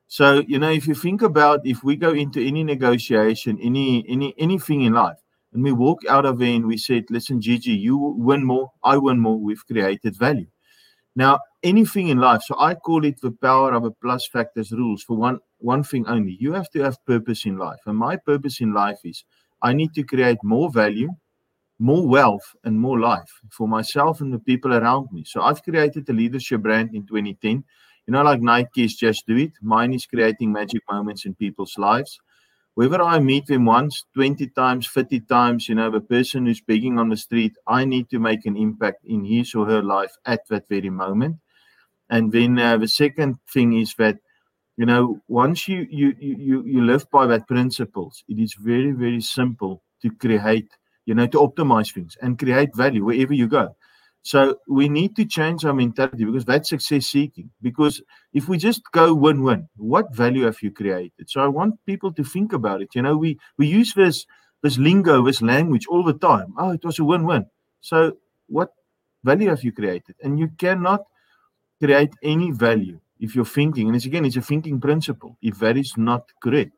So, 0.07 0.43
you 0.47 0.59
know, 0.59 0.69
if 0.69 0.87
you 0.87 0.95
think 0.95 1.21
about 1.21 1.65
if 1.65 1.83
we 1.83 1.95
go 1.95 2.11
into 2.11 2.39
any 2.45 2.63
negotiation, 2.63 3.59
any 3.61 4.05
any 4.07 4.33
anything 4.37 4.83
in 4.83 4.93
life, 4.93 5.17
and 5.53 5.63
we 5.63 5.71
walk 5.71 6.01
out 6.09 6.25
of 6.25 6.39
there 6.39 6.53
and 6.53 6.67
we 6.67 6.77
said, 6.77 7.05
listen, 7.09 7.41
Gigi, 7.41 7.71
you 7.71 7.97
win 7.97 8.43
more, 8.43 8.71
I 8.83 8.97
win 8.97 9.19
more, 9.19 9.39
we've 9.39 9.65
created 9.65 10.15
value. 10.17 10.47
Now, 11.15 11.39
anything 11.63 12.09
in 12.09 12.19
life, 12.19 12.43
so 12.43 12.55
I 12.59 12.75
call 12.75 13.03
it 13.03 13.19
the 13.21 13.31
power 13.31 13.73
of 13.73 13.83
a 13.83 13.91
plus 13.91 14.27
factors 14.27 14.71
rules 14.71 15.01
for 15.01 15.17
one 15.17 15.39
one 15.57 15.83
thing 15.83 16.05
only. 16.05 16.37
You 16.39 16.53
have 16.53 16.69
to 16.71 16.83
have 16.83 17.03
purpose 17.05 17.45
in 17.45 17.57
life. 17.57 17.79
And 17.87 17.97
my 17.97 18.17
purpose 18.17 18.61
in 18.61 18.71
life 18.71 18.99
is 19.03 19.23
I 19.63 19.73
need 19.73 19.95
to 19.95 20.03
create 20.03 20.37
more 20.43 20.69
value, 20.71 21.09
more 21.79 22.07
wealth, 22.07 22.55
and 22.63 22.79
more 22.79 22.99
life 22.99 23.31
for 23.49 23.67
myself 23.67 24.21
and 24.21 24.31
the 24.31 24.37
people 24.37 24.75
around 24.75 25.07
me. 25.11 25.23
So 25.23 25.41
I've 25.41 25.63
created 25.63 26.07
a 26.07 26.13
leadership 26.13 26.61
brand 26.61 26.93
in 26.93 27.07
2010. 27.07 27.63
You 28.05 28.11
know, 28.13 28.21
like 28.21 28.41
Nike 28.41 28.83
is 28.83 28.95
just 28.95 29.25
do 29.25 29.35
it. 29.37 29.53
Mine 29.59 29.95
is 29.95 30.05
creating 30.05 30.51
magic 30.51 30.83
moments 30.87 31.25
in 31.25 31.33
people's 31.33 31.79
lives 31.79 32.19
whether 32.77 33.01
I 33.01 33.17
meet 33.17 33.47
them 33.47 33.65
once, 33.65 34.05
20 34.13 34.49
times, 34.49 34.85
50 34.85 35.21
times, 35.21 35.67
you 35.67 35.73
know, 35.73 35.89
the 35.89 35.99
person 35.99 36.45
who's 36.45 36.61
begging 36.61 36.99
on 36.99 37.09
the 37.09 37.17
street, 37.17 37.53
I 37.65 37.85
need 37.85 38.07
to 38.11 38.19
make 38.19 38.45
an 38.45 38.55
impact 38.55 39.03
in 39.03 39.25
his 39.25 39.55
or 39.55 39.65
her 39.65 39.81
life 39.81 40.11
at 40.27 40.41
that 40.49 40.69
very 40.69 40.91
moment. 40.91 41.37
And 42.11 42.31
then 42.31 42.59
uh, 42.59 42.77
the 42.77 42.87
second 42.87 43.37
thing 43.51 43.73
is 43.73 43.95
that, 43.97 44.19
you 44.77 44.85
know, 44.85 45.19
once 45.27 45.67
you, 45.67 45.87
you, 45.89 46.13
you, 46.19 46.63
you 46.67 46.85
live 46.85 47.09
by 47.09 47.25
that 47.25 47.47
principles, 47.47 48.23
it 48.29 48.37
is 48.37 48.53
very, 48.53 48.91
very 48.91 49.21
simple 49.21 49.81
to 50.03 50.11
create, 50.11 50.69
you 51.07 51.15
know, 51.15 51.25
to 51.25 51.39
optimize 51.39 51.91
things 51.91 52.15
and 52.21 52.37
create 52.37 52.75
value 52.75 53.03
wherever 53.03 53.33
you 53.33 53.47
go. 53.47 53.75
So 54.27 54.57
we 54.67 54.89
need 54.89 55.15
to 55.15 55.23
change 55.23 55.63
our 55.63 55.73
mentality 55.73 56.25
because 56.25 56.43
that's 56.43 56.67
success 56.67 57.05
seeking. 57.05 57.49
Because 57.61 58.01
if 58.33 58.49
we 58.49 58.57
just 58.57 58.81
go 58.91 59.13
win 59.13 59.41
win, 59.41 59.69
what 59.77 60.13
value 60.13 60.43
have 60.43 60.61
you 60.61 60.69
created? 60.69 61.29
So 61.29 61.39
I 61.39 61.47
want 61.47 61.79
people 61.85 62.11
to 62.11 62.25
think 62.25 62.51
about 62.51 62.81
it. 62.81 62.89
You 62.93 63.03
know, 63.03 63.15
we 63.15 63.39
we 63.57 63.67
use 63.67 63.93
this 63.93 64.25
this 64.63 64.77
lingo, 64.77 65.23
this 65.23 65.41
language 65.41 65.87
all 65.87 66.03
the 66.03 66.19
time. 66.29 66.53
Oh, 66.57 66.71
it 66.71 66.83
was 66.83 66.99
a 66.99 67.05
win 67.05 67.23
win. 67.23 67.45
So 67.79 68.17
what 68.47 68.73
value 69.23 69.47
have 69.47 69.63
you 69.63 69.71
created? 69.71 70.15
And 70.21 70.37
you 70.37 70.49
cannot 70.57 71.05
create 71.81 72.11
any 72.21 72.51
value 72.51 72.99
if 73.21 73.33
you're 73.33 73.45
thinking, 73.45 73.87
and 73.87 73.95
it's 73.95 74.07
again, 74.07 74.25
it's 74.25 74.35
a 74.35 74.41
thinking 74.41 74.81
principle. 74.81 75.37
If 75.41 75.59
that 75.59 75.77
is 75.77 75.95
not 75.95 76.25
correct. 76.43 76.73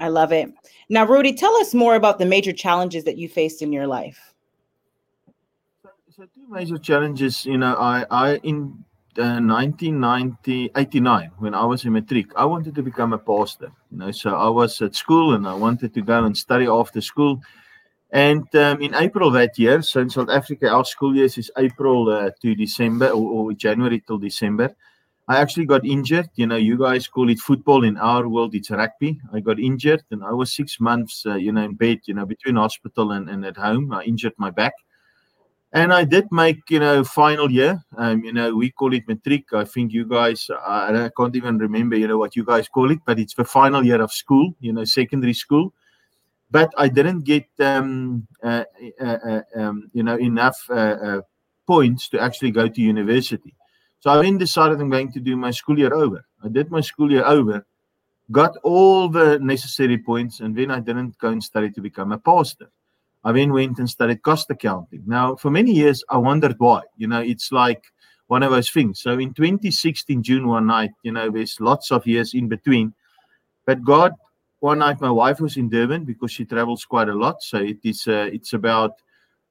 I 0.00 0.08
love 0.08 0.32
it. 0.32 0.48
Now, 0.88 1.04
Rudy, 1.04 1.34
tell 1.34 1.54
us 1.56 1.74
more 1.74 1.96
about 1.96 2.18
the 2.18 2.24
major 2.24 2.54
challenges 2.54 3.04
that 3.04 3.18
you 3.18 3.28
faced 3.28 3.60
in 3.60 3.74
your 3.74 3.86
life 3.86 4.32
so 6.16 6.24
two 6.34 6.48
major 6.48 6.78
challenges. 6.78 7.44
You 7.44 7.58
know, 7.58 7.74
I, 7.74 8.06
I 8.10 8.36
in 8.36 8.82
uh, 9.18 9.36
1990, 9.36 10.70
89, 10.74 11.30
when 11.38 11.52
I 11.52 11.62
was 11.66 11.84
in 11.84 11.92
matric, 11.92 12.28
I 12.34 12.46
wanted 12.46 12.74
to 12.76 12.82
become 12.82 13.12
a 13.12 13.18
pastor. 13.18 13.70
You 13.90 13.98
know, 13.98 14.10
so 14.12 14.34
I 14.34 14.48
was 14.48 14.80
at 14.80 14.94
school 14.94 15.34
and 15.34 15.46
I 15.46 15.52
wanted 15.52 15.92
to 15.92 16.00
go 16.00 16.24
and 16.24 16.34
study 16.34 16.66
after 16.66 17.02
school. 17.02 17.42
And 18.12 18.46
um, 18.56 18.80
in 18.80 18.94
April 18.94 19.30
that 19.32 19.58
year, 19.58 19.82
so 19.82 20.00
in 20.00 20.08
South 20.08 20.30
Africa, 20.30 20.70
our 20.70 20.86
school 20.86 21.14
year 21.14 21.26
is 21.26 21.50
April 21.58 22.08
uh, 22.08 22.30
to 22.40 22.54
December 22.54 23.10
or, 23.10 23.50
or 23.50 23.52
January 23.52 24.02
till 24.06 24.16
December. 24.16 24.74
I 25.28 25.36
actually 25.36 25.66
got 25.66 25.84
injured. 25.84 26.30
You 26.36 26.46
know, 26.46 26.56
you 26.56 26.78
guys 26.78 27.08
call 27.08 27.28
it 27.28 27.40
football. 27.40 27.84
In 27.84 27.98
our 27.98 28.26
world, 28.26 28.54
it's 28.54 28.70
rugby. 28.70 29.20
I 29.34 29.40
got 29.40 29.60
injured 29.60 30.02
and 30.10 30.24
I 30.24 30.32
was 30.32 30.54
six 30.54 30.80
months, 30.80 31.26
uh, 31.26 31.34
you 31.34 31.52
know, 31.52 31.64
in 31.64 31.74
bed, 31.74 32.00
you 32.06 32.14
know, 32.14 32.24
between 32.24 32.56
hospital 32.56 33.12
and, 33.12 33.28
and 33.28 33.44
at 33.44 33.58
home. 33.58 33.92
I 33.92 34.04
injured 34.04 34.34
my 34.38 34.48
back. 34.50 34.72
And 35.76 35.92
I 35.92 36.04
did 36.04 36.32
make, 36.32 36.70
you 36.70 36.80
know, 36.80 37.04
final 37.04 37.50
year. 37.50 37.84
Um, 37.98 38.24
you 38.24 38.32
know, 38.32 38.56
we 38.56 38.70
call 38.70 38.94
it 38.94 39.06
matric. 39.06 39.52
I 39.52 39.64
think 39.64 39.92
you 39.92 40.06
guys, 40.06 40.48
I, 40.66 41.04
I 41.04 41.10
can't 41.14 41.36
even 41.36 41.58
remember, 41.58 41.96
you 41.96 42.08
know, 42.08 42.16
what 42.16 42.34
you 42.34 42.46
guys 42.46 42.66
call 42.66 42.90
it, 42.90 43.00
but 43.04 43.18
it's 43.18 43.34
the 43.34 43.44
final 43.44 43.84
year 43.84 44.00
of 44.00 44.10
school, 44.10 44.54
you 44.58 44.72
know, 44.72 44.84
secondary 44.84 45.34
school. 45.34 45.74
But 46.50 46.72
I 46.78 46.88
didn't 46.88 47.24
get, 47.24 47.44
um, 47.58 48.26
uh, 48.42 48.64
uh, 48.98 49.04
uh, 49.04 49.40
um, 49.54 49.90
you 49.92 50.02
know, 50.02 50.16
enough 50.16 50.58
uh, 50.70 50.96
uh, 51.08 51.20
points 51.66 52.08
to 52.08 52.20
actually 52.20 52.52
go 52.52 52.68
to 52.68 52.80
university. 52.80 53.54
So 54.00 54.08
I 54.08 54.22
then 54.22 54.38
decided 54.38 54.80
I'm 54.80 54.88
going 54.88 55.12
to 55.12 55.20
do 55.20 55.36
my 55.36 55.50
school 55.50 55.78
year 55.78 55.92
over. 55.92 56.24
I 56.42 56.48
did 56.48 56.70
my 56.70 56.80
school 56.80 57.12
year 57.12 57.26
over, 57.26 57.66
got 58.32 58.56
all 58.62 59.10
the 59.10 59.38
necessary 59.40 59.98
points, 59.98 60.40
and 60.40 60.56
then 60.56 60.70
I 60.70 60.80
didn't 60.80 61.18
go 61.18 61.28
and 61.28 61.44
study 61.44 61.70
to 61.72 61.82
become 61.82 62.12
a 62.12 62.18
pastor. 62.18 62.70
I 63.26 63.32
then 63.32 63.52
went 63.52 63.80
and 63.80 63.90
studied 63.90 64.22
cost 64.22 64.48
accounting. 64.50 65.02
Now, 65.04 65.34
for 65.34 65.50
many 65.50 65.72
years, 65.72 66.04
I 66.08 66.16
wondered 66.16 66.54
why. 66.58 66.82
You 66.96 67.08
know, 67.08 67.20
it's 67.20 67.50
like 67.50 67.82
one 68.28 68.44
of 68.44 68.52
those 68.52 68.70
things. 68.70 69.02
So 69.02 69.18
in 69.18 69.34
2016, 69.34 70.22
June 70.22 70.46
one 70.46 70.68
night, 70.68 70.92
you 71.02 71.10
know, 71.10 71.28
there's 71.28 71.60
lots 71.60 71.90
of 71.90 72.06
years 72.06 72.34
in 72.34 72.46
between. 72.46 72.94
But 73.64 73.82
God, 73.82 74.12
one 74.60 74.78
night, 74.78 75.00
my 75.00 75.10
wife 75.10 75.40
was 75.40 75.56
in 75.56 75.68
Durban 75.68 76.04
because 76.04 76.30
she 76.30 76.44
travels 76.44 76.84
quite 76.84 77.08
a 77.08 77.14
lot. 77.14 77.42
So 77.42 77.58
it 77.58 77.78
is, 77.82 78.06
uh, 78.06 78.30
it's 78.32 78.52
about 78.52 78.92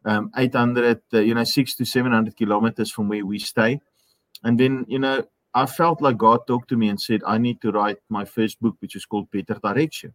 um, 0.06 0.32
800, 0.38 1.02
uh, 1.14 1.20
you 1.20 1.34
know, 1.34 1.44
six 1.44 1.76
to 1.76 1.84
700 1.84 2.38
kilometers 2.38 2.90
from 2.92 3.10
where 3.10 3.26
we 3.26 3.40
stay. 3.40 3.82
And 4.42 4.58
then, 4.58 4.86
you 4.88 5.00
know, 5.00 5.26
I 5.54 5.66
felt 5.66 6.02
like 6.02 6.16
God 6.18 6.48
talked 6.48 6.70
to 6.70 6.78
me 6.78 6.88
and 6.88 7.02
said, 7.02 7.24
I 7.28 7.40
need 7.40 7.60
to 7.60 7.74
write 7.74 7.98
my 8.08 8.24
first 8.24 8.62
book, 8.62 8.78
which 8.80 8.96
is 8.96 9.06
called 9.06 9.30
Better 9.32 9.60
Direction. 9.62 10.14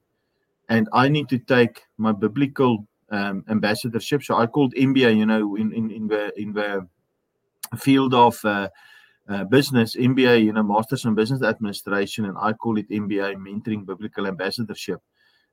And 0.70 0.88
I 0.94 1.08
need 1.08 1.28
to 1.28 1.38
take 1.38 1.82
my 1.98 2.12
biblical 2.12 2.86
um, 3.10 3.44
ambassadorship. 3.48 4.22
So 4.22 4.36
I 4.36 4.46
called 4.46 4.74
MBA, 4.74 5.16
you 5.16 5.26
know, 5.26 5.56
in, 5.56 5.72
in, 5.72 5.90
in 5.90 6.06
the 6.08 6.40
in 6.40 6.52
the 6.52 6.86
field 7.78 8.14
of 8.14 8.42
uh, 8.44 8.68
uh, 9.28 9.44
business, 9.44 9.96
MBA, 9.96 10.44
you 10.44 10.52
know, 10.52 10.62
Masters 10.62 11.04
in 11.04 11.14
Business 11.14 11.42
Administration, 11.42 12.24
and 12.24 12.36
I 12.40 12.52
call 12.52 12.78
it 12.78 12.90
MBA, 12.90 13.36
Mentoring 13.36 13.86
Biblical 13.86 14.26
Ambassadorship. 14.26 15.00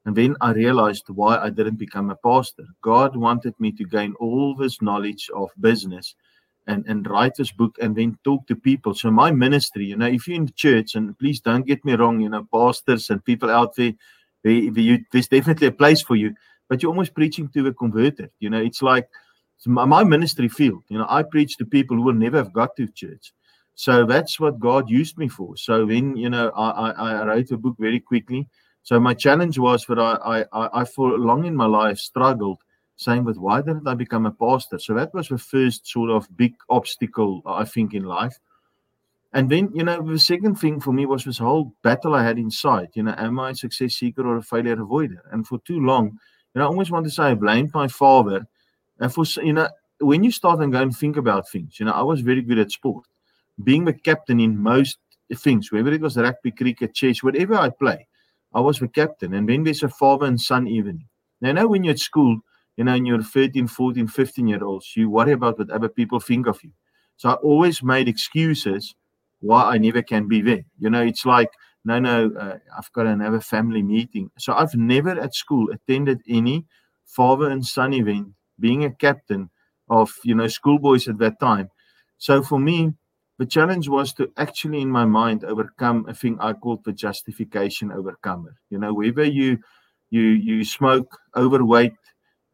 And 0.06 0.16
then 0.16 0.36
I 0.40 0.54
realized 0.54 1.10
why 1.10 1.38
I 1.38 1.50
didn't 1.50 1.76
become 1.76 2.10
a 2.10 2.16
pastor. 2.16 2.64
God 2.82 3.16
wanted 3.16 3.54
me 3.60 3.72
to 3.74 3.84
gain 3.84 4.14
all 4.20 4.56
this 4.56 4.82
knowledge 4.82 5.30
of 5.36 5.52
business 5.60 6.16
and, 6.66 6.86
and 6.88 7.08
write 7.10 7.36
this 7.36 7.52
book 7.52 7.76
and 7.82 7.96
then 7.96 8.18
talk 8.24 8.48
to 8.48 8.56
people. 8.56 8.94
So 8.94 9.12
my 9.12 9.32
ministry, 9.32 9.86
you 9.86 9.98
know, 9.98 10.08
if 10.08 10.28
you're 10.28 10.38
in 10.38 10.46
the 10.46 10.54
church, 10.54 10.96
and 10.96 11.18
please 11.20 11.40
don't 11.40 11.66
get 11.66 11.84
me 11.84 11.94
wrong, 11.94 12.22
you 12.22 12.30
know, 12.30 12.48
pastors 12.54 13.10
and 13.10 13.24
people 13.24 13.50
out 13.50 13.76
there, 13.76 13.94
there's 14.44 15.28
definitely 15.28 15.68
a 15.68 15.72
place 15.72 16.02
for 16.02 16.16
you, 16.16 16.34
but 16.68 16.82
you're 16.82 16.92
almost 16.92 17.14
preaching 17.14 17.50
to 17.50 17.68
a 17.68 17.74
converted. 17.74 18.32
You 18.40 18.50
know, 18.50 18.62
it's 18.62 18.82
like 18.82 19.08
it's 19.58 19.68
my, 19.68 19.86
my 19.86 20.04
ministry 20.04 20.50
field. 20.50 20.84
You 20.90 21.00
know, 21.00 21.08
I 21.10 21.24
preach 21.24 21.58
to 21.58 21.66
people 21.66 21.98
who 21.98 22.04
will 22.04 22.14
never 22.14 22.38
have 22.38 22.54
got 22.54 22.76
to 22.78 22.88
church. 22.88 23.34
So 23.76 24.06
that's 24.06 24.40
what 24.40 24.60
God 24.60 24.90
used 24.90 25.18
me 25.18 25.28
for. 25.28 25.56
So 25.56 25.86
then, 25.86 26.18
you 26.18 26.30
know, 26.30 26.50
I, 26.50 26.92
I, 26.92 27.12
I 27.12 27.26
wrote 27.26 27.52
a 27.52 27.58
book 27.58 27.76
very 27.80 28.00
quickly. 28.00 28.48
So 28.84 29.00
my 29.00 29.14
challenge 29.14 29.60
was 29.60 29.86
that 29.86 30.00
I, 30.00 30.46
I, 30.52 30.82
I 30.82 30.86
for 30.86 31.18
long 31.18 31.46
in 31.46 31.56
my 31.56 31.66
life 31.66 32.00
struggled 32.00 32.60
same 32.98 33.26
with 33.26 33.38
why 33.38 33.62
didn't 33.62 33.88
I 33.88 33.94
become 33.94 34.26
a 34.26 34.32
pastor? 34.32 34.80
So 34.80 34.96
that 34.96 35.14
was 35.14 35.30
the 35.30 35.38
first 35.38 35.88
sort 35.88 36.10
of 36.10 36.36
big 36.36 36.56
obstacle, 36.68 37.44
I 37.46 37.64
think, 37.64 37.94
in 37.94 38.04
life. 38.04 38.40
And 39.34 39.52
then, 39.52 39.70
you 39.76 39.84
know, 39.84 40.02
the 40.02 40.18
second 40.18 40.56
thing 40.56 40.80
for 40.80 40.92
me 40.92 41.06
was 41.06 41.24
this 41.24 41.38
whole 41.38 41.76
battle 41.84 42.16
I 42.16 42.24
had 42.24 42.40
inside. 42.40 42.90
You 42.96 43.04
know, 43.04 43.14
am 43.16 43.40
I 43.40 43.52
a 43.52 43.56
success 43.56 43.94
seeker 43.94 44.26
or 44.26 44.38
a 44.38 44.42
failure 44.42 44.78
avoider? 44.78 45.20
And 45.32 45.46
for 45.46 45.60
too 45.60 45.80
long, 45.80 46.18
know, 46.58 46.66
I 46.66 46.68
always 46.68 46.92
want 46.92 47.06
to 47.06 47.12
say 47.12 47.24
I 47.24 47.34
blamed 47.34 47.74
my 47.74 47.88
father. 47.88 48.48
And 49.00 49.14
for, 49.14 49.26
you 49.44 49.54
know, 49.54 49.70
when 50.00 50.24
you 50.24 50.32
start 50.32 50.60
and 50.60 50.72
go 50.72 50.82
and 50.82 50.96
think 50.96 51.18
about 51.18 51.50
things, 51.50 51.80
you 51.80 51.86
know, 51.86 51.92
I 51.92 52.02
was 52.02 52.22
very 52.22 52.42
good 52.42 52.60
at 52.60 52.72
sport. 52.72 53.06
Being 53.64 53.86
the 53.86 53.94
captain 53.94 54.40
in 54.40 54.58
most 54.58 54.98
things, 55.34 55.72
whether 55.72 55.92
it 55.92 56.02
was 56.02 56.18
rugby, 56.18 56.52
cricket, 56.52 56.94
chess, 56.94 57.24
whatever 57.24 57.56
I 57.56 57.70
play, 57.70 58.08
I 58.54 58.62
was 58.62 58.80
the 58.80 58.88
captain. 58.88 59.34
And 59.34 59.50
then 59.50 59.64
there's 59.64 59.84
a 59.84 59.90
father 59.90 60.26
and 60.26 60.40
son 60.40 60.68
evening. 60.68 61.06
Now, 61.42 61.50
I 61.50 61.54
know 61.54 61.68
when 61.68 61.84
you're 61.84 61.94
at 61.94 62.00
school, 62.00 62.40
you 62.78 62.84
know, 62.84 62.94
and 62.94 63.08
you're 63.08 63.22
13, 63.22 63.68
14, 63.68 64.08
15 64.08 64.48
year 64.48 64.64
olds, 64.64 64.96
you 64.96 65.10
worry 65.10 65.32
about 65.32 65.58
what 65.58 65.70
other 65.72 65.90
people 65.90 66.20
think 66.20 66.48
of 66.48 66.64
you. 66.64 66.72
So 67.18 67.30
I 67.30 67.34
always 67.34 67.82
made 67.82 68.08
excuses 68.08 68.96
why 69.40 69.64
I 69.64 69.78
never 69.78 70.02
can 70.02 70.28
be 70.28 70.42
there. 70.42 70.64
You 70.80 70.90
know, 70.90 71.02
it's 71.02 71.26
like, 71.26 71.50
no, 71.88 71.96
no, 72.00 72.18
uh, 72.38 72.58
I've 72.78 72.92
got 72.92 73.06
another 73.08 73.40
family 73.40 73.82
meeting. 73.82 74.30
So 74.38 74.54
I've 74.54 74.76
never 74.76 75.12
at 75.26 75.34
school 75.44 75.66
attended 75.72 76.20
any 76.28 76.66
father 77.06 77.50
and 77.50 77.66
son 77.66 77.94
event, 77.94 78.28
being 78.60 78.84
a 78.84 78.92
captain 78.92 79.50
of, 79.90 80.12
you 80.24 80.36
know, 80.36 80.48
schoolboys 80.48 81.08
at 81.08 81.18
that 81.20 81.40
time. 81.40 81.70
So 82.18 82.44
for 82.44 82.60
me, 82.60 82.94
the 83.40 83.46
challenge 83.46 83.88
was 83.88 84.14
to 84.14 84.24
actually, 84.36 84.82
in 84.82 84.90
my 84.90 85.06
mind, 85.06 85.46
overcome 85.46 86.06
a 86.10 86.14
thing 86.14 86.38
I 86.42 86.54
called 86.54 86.84
the 86.84 86.92
justification 86.92 87.92
overcomer. 87.92 88.54
You 88.70 88.80
know, 88.80 88.94
whether 88.94 89.24
you 89.24 89.60
you 90.10 90.22
you 90.50 90.66
smoke, 90.66 91.10
overweight, 91.36 91.94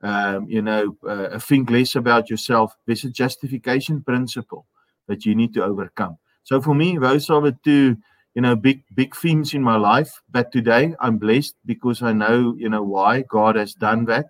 um, 0.03 0.47
you 0.49 0.61
know, 0.61 0.97
uh, 1.07 1.39
think 1.39 1.69
less 1.69 1.95
about 1.95 2.29
yourself. 2.29 2.75
There's 2.85 3.05
a 3.05 3.09
justification 3.09 4.03
principle 4.03 4.65
that 5.07 5.25
you 5.25 5.33
need 5.33 5.53
to 5.55 5.63
overcome. 5.63 6.17
So 6.43 6.61
for 6.61 6.75
me, 6.75 6.97
those 6.97 7.29
are 7.29 7.41
the 7.41 7.55
two, 7.63 7.97
you 8.35 8.41
know, 8.41 8.55
big 8.55 8.83
big 8.93 9.15
themes 9.15 9.53
in 9.53 9.61
my 9.61 9.75
life. 9.75 10.21
But 10.31 10.51
today, 10.51 10.95
I'm 10.99 11.17
blessed 11.17 11.55
because 11.65 12.01
I 12.01 12.13
know, 12.13 12.55
you 12.57 12.69
know, 12.69 12.83
why 12.83 13.21
God 13.21 13.55
has 13.55 13.73
done 13.73 14.05
that. 14.05 14.27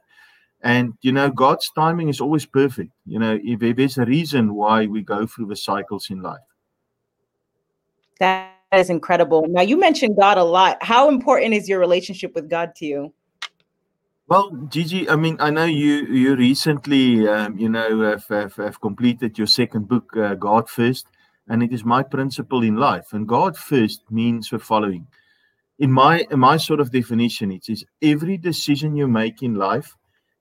And 0.62 0.94
you 1.02 1.12
know, 1.12 1.30
God's 1.30 1.70
timing 1.76 2.10
is 2.10 2.22
always 2.22 2.46
perfect. 2.46 2.92
You 3.06 3.20
know, 3.20 3.40
if 3.44 3.76
there's 3.76 3.98
a 3.98 4.06
reason 4.06 4.56
why 4.56 4.88
we 4.88 5.02
go 5.02 5.26
through 5.26 5.48
the 5.48 5.56
cycles 5.56 6.10
in 6.10 6.22
life. 6.22 6.40
That 8.20 8.54
is 8.72 8.90
incredible. 8.90 9.46
Now, 9.50 9.62
you 9.62 9.78
mentioned 9.78 10.16
God 10.18 10.38
a 10.38 10.44
lot. 10.44 10.78
How 10.82 11.10
important 11.10 11.54
is 11.54 11.68
your 11.68 11.80
relationship 11.80 12.34
with 12.34 12.50
God 12.50 12.76
to 12.76 12.86
you? 12.86 13.14
Well, 14.28 14.52
Gigi, 14.70 15.10
I 15.10 15.18
mean, 15.18 15.36
I 15.40 15.50
know 15.50 15.66
you 15.66 16.06
you 16.06 16.36
recently, 16.36 17.28
um, 17.28 17.58
you 17.58 17.68
know, 17.68 18.02
have, 18.02 18.26
have, 18.30 18.56
have, 18.56 18.80
completed 18.80 19.38
your 19.38 19.48
second 19.48 19.90
book, 19.90 20.16
uh, 20.16 20.36
God 20.36 20.70
First, 20.70 21.08
and 21.48 21.62
it 21.64 21.74
is 21.74 21.84
my 21.84 22.04
principle 22.04 22.64
in 22.64 22.76
life. 22.76 23.14
And 23.14 23.28
God 23.28 23.58
First 23.58 24.04
means 24.10 24.50
the 24.50 24.60
following. 24.60 25.08
In 25.80 25.92
my 25.92 26.26
in 26.32 26.40
my 26.40 26.58
sort 26.58 26.80
of 26.80 26.92
definition, 26.92 27.52
it 27.52 27.70
is 27.70 27.86
every 28.02 28.38
decision 28.38 28.96
you 28.96 29.08
make 29.08 29.42
in 29.42 29.56
life, 29.56 29.96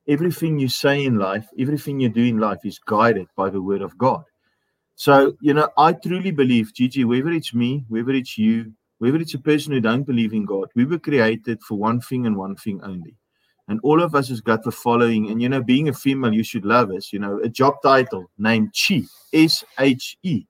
everything 0.06 0.58
you 0.58 0.68
say 0.68 1.04
in 1.04 1.18
life, 1.18 1.46
everything 1.58 2.00
you 2.00 2.08
do 2.08 2.22
in 2.22 2.38
life 2.38 2.60
is 2.64 2.78
guided 2.78 3.28
by 3.36 3.50
the 3.50 3.62
Word 3.62 3.82
of 3.82 3.96
God. 3.98 4.24
So, 4.94 5.36
you 5.40 5.54
know, 5.54 5.70
I 5.76 5.94
truly 5.94 6.30
believe, 6.30 6.74
Gigi, 6.74 7.04
whether 7.04 7.30
it's 7.30 7.54
me, 7.54 7.84
whether 7.88 8.12
it's 8.12 8.36
you, 8.38 8.72
whether 8.98 9.16
it's 9.16 9.34
a 9.34 9.38
person 9.38 9.72
who 9.72 9.80
don't 9.80 10.04
believe 10.04 10.32
in 10.32 10.44
God, 10.44 10.68
we 10.76 10.84
were 10.84 10.98
created 10.98 11.62
for 11.62 11.76
one 11.76 12.00
thing 12.00 12.26
and 12.26 12.36
one 12.36 12.56
thing 12.56 12.80
only 12.82 13.16
and 13.68 13.80
all 13.82 14.02
of 14.02 14.14
us 14.14 14.28
has 14.28 14.40
got 14.40 14.62
the 14.64 14.72
following. 14.72 15.30
And 15.30 15.40
you 15.40 15.48
know, 15.48 15.62
being 15.62 15.88
a 15.88 15.92
female, 15.92 16.34
you 16.34 16.44
should 16.44 16.64
love 16.64 16.90
us. 16.90 17.12
You 17.12 17.18
know, 17.18 17.40
a 17.42 17.48
job 17.48 17.74
title 17.82 18.30
named 18.38 18.70
She, 18.74 19.06
S 19.32 19.64
H 19.78 20.16
E. 20.22 20.44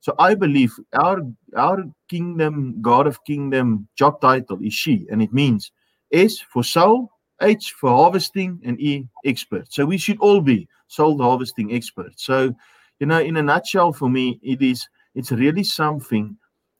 So 0.00 0.14
I 0.18 0.34
believe 0.34 0.72
our 0.92 1.20
our 1.56 1.84
kingdom, 2.08 2.80
God 2.80 3.06
of 3.06 3.22
kingdom 3.24 3.88
job 3.96 4.20
title 4.20 4.58
is 4.62 4.74
she, 4.74 5.06
and 5.10 5.20
it 5.20 5.32
means 5.32 5.72
S 6.12 6.38
for 6.38 6.62
soul, 6.62 7.10
H 7.42 7.72
for 7.72 7.90
harvesting, 7.90 8.60
and 8.64 8.80
E 8.80 9.08
expert. 9.24 9.72
So 9.72 9.84
we 9.84 9.98
should 9.98 10.18
all 10.20 10.40
be 10.40 10.68
soul 10.86 11.20
harvesting 11.20 11.74
experts. 11.74 12.24
So, 12.24 12.54
you 13.00 13.06
know, 13.06 13.20
in 13.20 13.36
a 13.36 13.42
nutshell, 13.42 13.92
for 13.92 14.08
me, 14.08 14.38
it 14.42 14.62
is 14.62 14.86
it's 15.14 15.32
really 15.32 15.64
something 15.64 16.36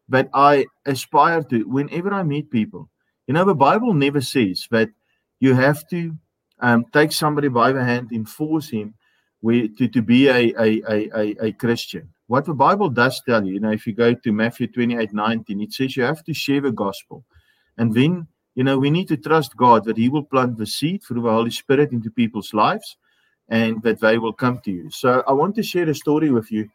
that 0.08 0.28
I 0.32 0.66
aspire 0.86 1.42
to 1.44 1.64
whenever 1.64 2.12
I 2.14 2.22
meet 2.22 2.50
people. 2.50 2.88
You 3.26 3.34
know, 3.34 3.44
the 3.44 3.54
Bible 3.54 3.92
never 3.92 4.20
says 4.20 4.66
that 4.70 4.88
you 5.40 5.54
have 5.54 5.86
to 5.88 6.16
um, 6.60 6.86
take 6.92 7.12
somebody 7.12 7.48
by 7.48 7.72
the 7.72 7.84
hand 7.84 8.10
and 8.10 8.28
force 8.28 8.68
him 8.68 8.94
to, 9.44 9.88
to 9.88 10.02
be 10.02 10.28
a, 10.28 10.54
a, 10.58 10.82
a, 10.88 11.36
a, 11.46 11.52
Christian. 11.52 12.08
What 12.28 12.44
the 12.44 12.54
Bible 12.54 12.90
does 12.90 13.20
tell 13.26 13.44
you, 13.44 13.54
you 13.54 13.60
know, 13.60 13.72
if 13.72 13.86
you 13.86 13.92
go 13.94 14.14
to 14.14 14.32
Matthew 14.32 14.68
28 14.68 15.12
19, 15.12 15.60
it 15.60 15.72
says 15.72 15.96
you 15.96 16.04
have 16.04 16.22
to 16.24 16.32
share 16.32 16.60
the 16.60 16.70
gospel. 16.70 17.24
And 17.78 17.92
then, 17.92 18.28
you 18.54 18.64
know, 18.64 18.78
we 18.78 18.90
need 18.90 19.08
to 19.08 19.16
trust 19.16 19.56
God 19.56 19.84
that 19.86 19.96
He 19.96 20.08
will 20.08 20.24
plant 20.24 20.56
the 20.56 20.66
seed 20.66 21.02
through 21.02 21.22
the 21.22 21.30
Holy 21.30 21.50
Spirit 21.50 21.92
into 21.92 22.10
people's 22.10 22.54
lives. 22.54 22.96
and 23.48 23.82
that 23.82 24.00
they 24.00 24.18
will 24.18 24.32
come 24.32 24.60
to 24.60 24.70
you. 24.70 24.90
So 24.90 25.22
I 25.26 25.32
want 25.32 25.54
to 25.56 25.62
share 25.62 25.88
a 25.88 25.94
story 25.94 26.30
with 26.30 26.52
you. 26.52 26.62
You 26.62 26.70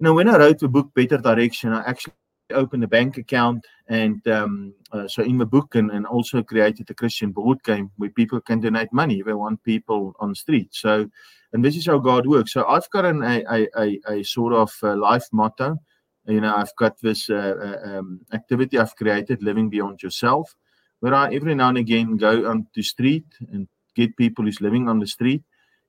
know, 0.00 0.14
when 0.14 0.28
I 0.28 0.38
wrote 0.38 0.60
the 0.60 0.68
book 0.68 0.94
Better 0.94 1.18
Direction, 1.18 1.72
I 1.72 1.82
actually 1.82 2.14
opened 2.52 2.84
a 2.84 2.88
bank 2.88 3.16
account 3.16 3.64
and 3.88 4.26
um, 4.28 4.74
uh, 4.92 5.08
so 5.08 5.22
in 5.22 5.38
the 5.38 5.46
book 5.46 5.74
and, 5.74 5.90
and 5.90 6.06
also 6.06 6.42
created 6.42 6.88
a 6.90 6.94
Christian 6.94 7.32
board 7.32 7.62
game 7.62 7.90
where 7.96 8.10
people 8.10 8.40
can 8.40 8.60
donate 8.60 8.92
money 8.92 9.20
if 9.20 9.26
they 9.26 9.32
want 9.32 9.62
people 9.62 10.14
on 10.20 10.30
the 10.30 10.34
street. 10.34 10.68
So, 10.72 11.08
and 11.52 11.64
this 11.64 11.76
is 11.76 11.86
how 11.86 11.98
God 11.98 12.26
works. 12.26 12.52
So 12.52 12.66
I've 12.66 12.88
got 12.90 13.04
an, 13.04 13.22
a, 13.22 13.44
a, 13.50 13.68
a, 13.76 14.00
a 14.08 14.22
sort 14.24 14.52
of 14.52 14.72
uh, 14.82 14.96
life 14.96 15.26
motto. 15.32 15.78
You 16.26 16.40
know, 16.40 16.54
I've 16.54 16.74
got 16.76 16.98
this 17.00 17.28
uh, 17.28 17.54
uh, 17.84 17.88
um, 17.98 18.20
activity 18.32 18.78
I've 18.78 18.96
created, 18.96 19.42
living 19.42 19.68
beyond 19.68 20.02
yourself, 20.02 20.54
where 21.00 21.14
I 21.14 21.34
every 21.34 21.54
now 21.54 21.68
and 21.68 21.78
again 21.78 22.16
go 22.16 22.50
on 22.50 22.66
the 22.74 22.82
street 22.82 23.26
and 23.52 23.68
get 23.94 24.16
people 24.16 24.44
who's 24.44 24.60
living 24.60 24.88
on 24.88 24.98
the 24.98 25.06
street, 25.06 25.42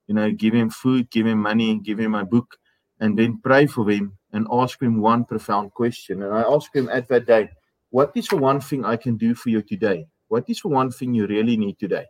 you 0.07 0.13
know, 0.13 0.31
give 0.31 0.53
him 0.53 0.69
food, 0.69 1.09
give 1.09 1.25
him 1.25 1.39
money, 1.39 1.79
give 1.79 1.99
him 1.99 2.15
a 2.15 2.25
book, 2.25 2.57
and 2.99 3.17
then 3.17 3.39
pray 3.41 3.65
for 3.65 3.89
him 3.89 4.17
and 4.35 4.47
ask 4.51 4.81
him 4.81 4.99
one 4.99 5.23
profound 5.23 5.73
question. 5.73 6.21
And 6.21 6.33
I 6.33 6.41
ask 6.41 6.75
him 6.75 6.89
at 6.89 7.07
that 7.07 7.25
day, 7.25 7.49
what 7.89 8.11
is 8.15 8.27
the 8.27 8.35
one 8.35 8.59
thing 8.59 8.83
I 8.83 8.97
can 8.97 9.15
do 9.15 9.33
for 9.33 9.49
you 9.49 9.61
today? 9.61 10.05
What 10.27 10.43
is 10.49 10.59
the 10.61 10.67
one 10.67 10.91
thing 10.91 11.13
you 11.13 11.25
really 11.25 11.55
need 11.55 11.79
today? 11.79 12.05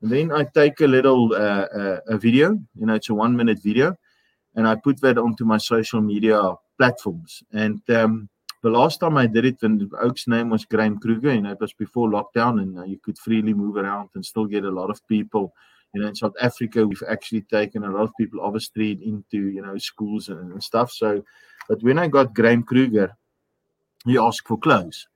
And 0.00 0.10
then 0.12 0.30
I 0.30 0.44
take 0.54 0.80
a 0.80 0.86
little 0.86 1.34
uh, 1.34 1.66
uh, 1.80 2.00
a 2.08 2.16
video, 2.16 2.52
you 2.74 2.86
know, 2.86 2.94
it's 2.94 3.08
a 3.08 3.14
one 3.14 3.34
minute 3.34 3.58
video, 3.62 3.96
and 4.54 4.68
I 4.68 4.76
put 4.76 5.00
that 5.00 5.18
onto 5.18 5.44
my 5.44 5.58
social 5.58 6.00
media 6.00 6.38
platforms. 6.78 7.42
And 7.52 7.82
um, 7.90 8.28
the 8.62 8.70
last 8.70 9.00
time 9.00 9.16
I 9.16 9.26
did 9.26 9.44
it, 9.44 9.62
and 9.62 9.90
Oak's 10.00 10.28
name 10.28 10.50
was 10.50 10.64
Graham 10.64 11.00
Kruger, 11.00 11.34
you 11.34 11.40
know, 11.40 11.52
it 11.52 11.60
was 11.60 11.72
before 11.72 12.08
lockdown, 12.08 12.62
and 12.62 12.78
uh, 12.78 12.84
you 12.84 12.98
could 13.02 13.18
freely 13.18 13.54
move 13.54 13.76
around 13.76 14.10
and 14.14 14.24
still 14.24 14.46
get 14.46 14.64
a 14.64 14.70
lot 14.70 14.90
of 14.90 15.06
people. 15.08 15.52
You 15.92 16.02
know, 16.02 16.08
in 16.08 16.14
South 16.14 16.34
Africa, 16.40 16.86
we've 16.86 17.02
actually 17.08 17.42
taken 17.42 17.84
a 17.84 17.90
lot 17.90 18.02
of 18.02 18.12
people 18.18 18.40
off 18.40 18.54
the 18.54 18.60
street 18.60 19.00
into, 19.00 19.48
you 19.48 19.62
know, 19.62 19.78
schools 19.78 20.28
and, 20.28 20.52
and 20.52 20.62
stuff. 20.62 20.90
So, 20.92 21.22
but 21.68 21.82
when 21.82 21.98
I 21.98 22.08
got 22.08 22.34
Graham 22.34 22.62
Kruger, 22.62 23.16
he 24.04 24.18
asked 24.18 24.46
for 24.46 24.58
clothes 24.58 25.06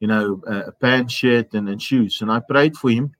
you 0.00 0.08
know, 0.08 0.42
a 0.46 0.72
pants, 0.72 1.14
shirt, 1.14 1.54
and, 1.54 1.68
and 1.68 1.80
shoes. 1.80 2.20
And 2.20 2.30
I 2.30 2.40
prayed 2.40 2.76
for 2.76 2.90
him. 2.90 3.12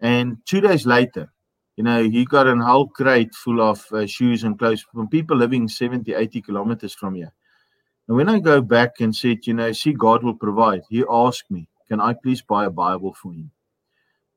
And 0.00 0.38
two 0.44 0.60
days 0.60 0.86
later, 0.86 1.32
you 1.76 1.84
know, 1.84 2.02
he 2.02 2.24
got 2.24 2.48
a 2.48 2.56
whole 2.56 2.88
crate 2.88 3.34
full 3.34 3.60
of 3.60 3.84
uh, 3.92 4.06
shoes 4.06 4.42
and 4.42 4.58
clothes 4.58 4.84
from 4.92 5.08
people 5.08 5.36
living 5.36 5.68
70, 5.68 6.12
80 6.12 6.42
kilometers 6.42 6.94
from 6.94 7.14
here. 7.14 7.32
And 8.08 8.16
when 8.16 8.28
I 8.28 8.40
go 8.40 8.60
back 8.60 9.00
and 9.00 9.14
said, 9.14 9.46
you 9.46 9.54
know, 9.54 9.70
see, 9.72 9.92
God 9.92 10.24
will 10.24 10.34
provide, 10.34 10.82
he 10.88 11.04
asked 11.08 11.50
me, 11.50 11.68
can 11.88 12.00
I 12.00 12.14
please 12.14 12.42
buy 12.42 12.64
a 12.64 12.70
Bible 12.70 13.14
for 13.14 13.32
him? 13.32 13.50